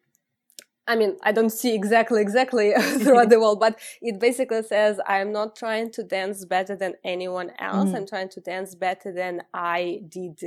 [0.85, 5.31] I mean, I don't see exactly, exactly throughout the wall, but it basically says, I'm
[5.31, 7.89] not trying to dance better than anyone else.
[7.89, 7.95] Mm.
[7.95, 10.39] I'm trying to dance better than I did,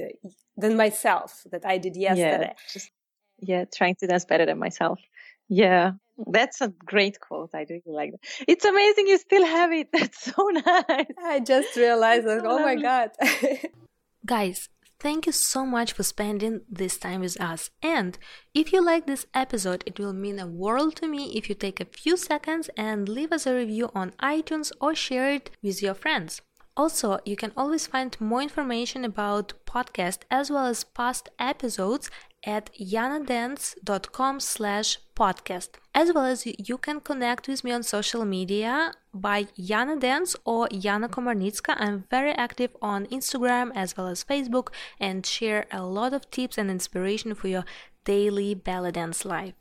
[0.57, 2.53] than myself, that I did yesterday.
[2.53, 2.91] Yeah, just,
[3.39, 5.01] yeah, trying to dance better than myself.
[5.49, 5.93] Yeah,
[6.27, 7.51] that's a great quote.
[7.55, 8.21] I really like that.
[8.49, 9.89] It's amazing you still have it.
[9.93, 11.07] That's so nice.
[11.23, 12.77] I just realized, like, so oh lovely.
[12.77, 13.11] my God.
[14.27, 14.69] Guys,
[15.07, 17.71] Thank you so much for spending this time with us.
[17.81, 18.19] And
[18.55, 21.79] if you like this episode, it will mean a world to me if you take
[21.79, 25.95] a few seconds and leave us a review on iTunes or share it with your
[25.95, 26.43] friends.
[26.77, 32.11] Also, you can always find more information about podcast as well as past episodes
[32.43, 35.71] at yanadance.com slash podcast.
[35.95, 40.69] As well as you can connect with me on social media by Yana Dance or
[40.69, 41.75] Yana Komarnitska.
[41.79, 44.69] I'm very active on Instagram as well as Facebook
[45.01, 47.65] and share a lot of tips and inspiration for your
[48.05, 49.55] daily belly dance life.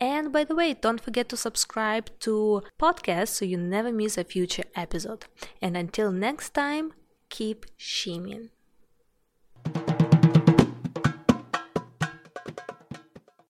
[0.00, 4.24] And by the way, don't forget to subscribe to podcast so you never miss a
[4.24, 5.26] future episode.
[5.60, 6.92] And until next time,
[7.28, 8.50] keep shimmying.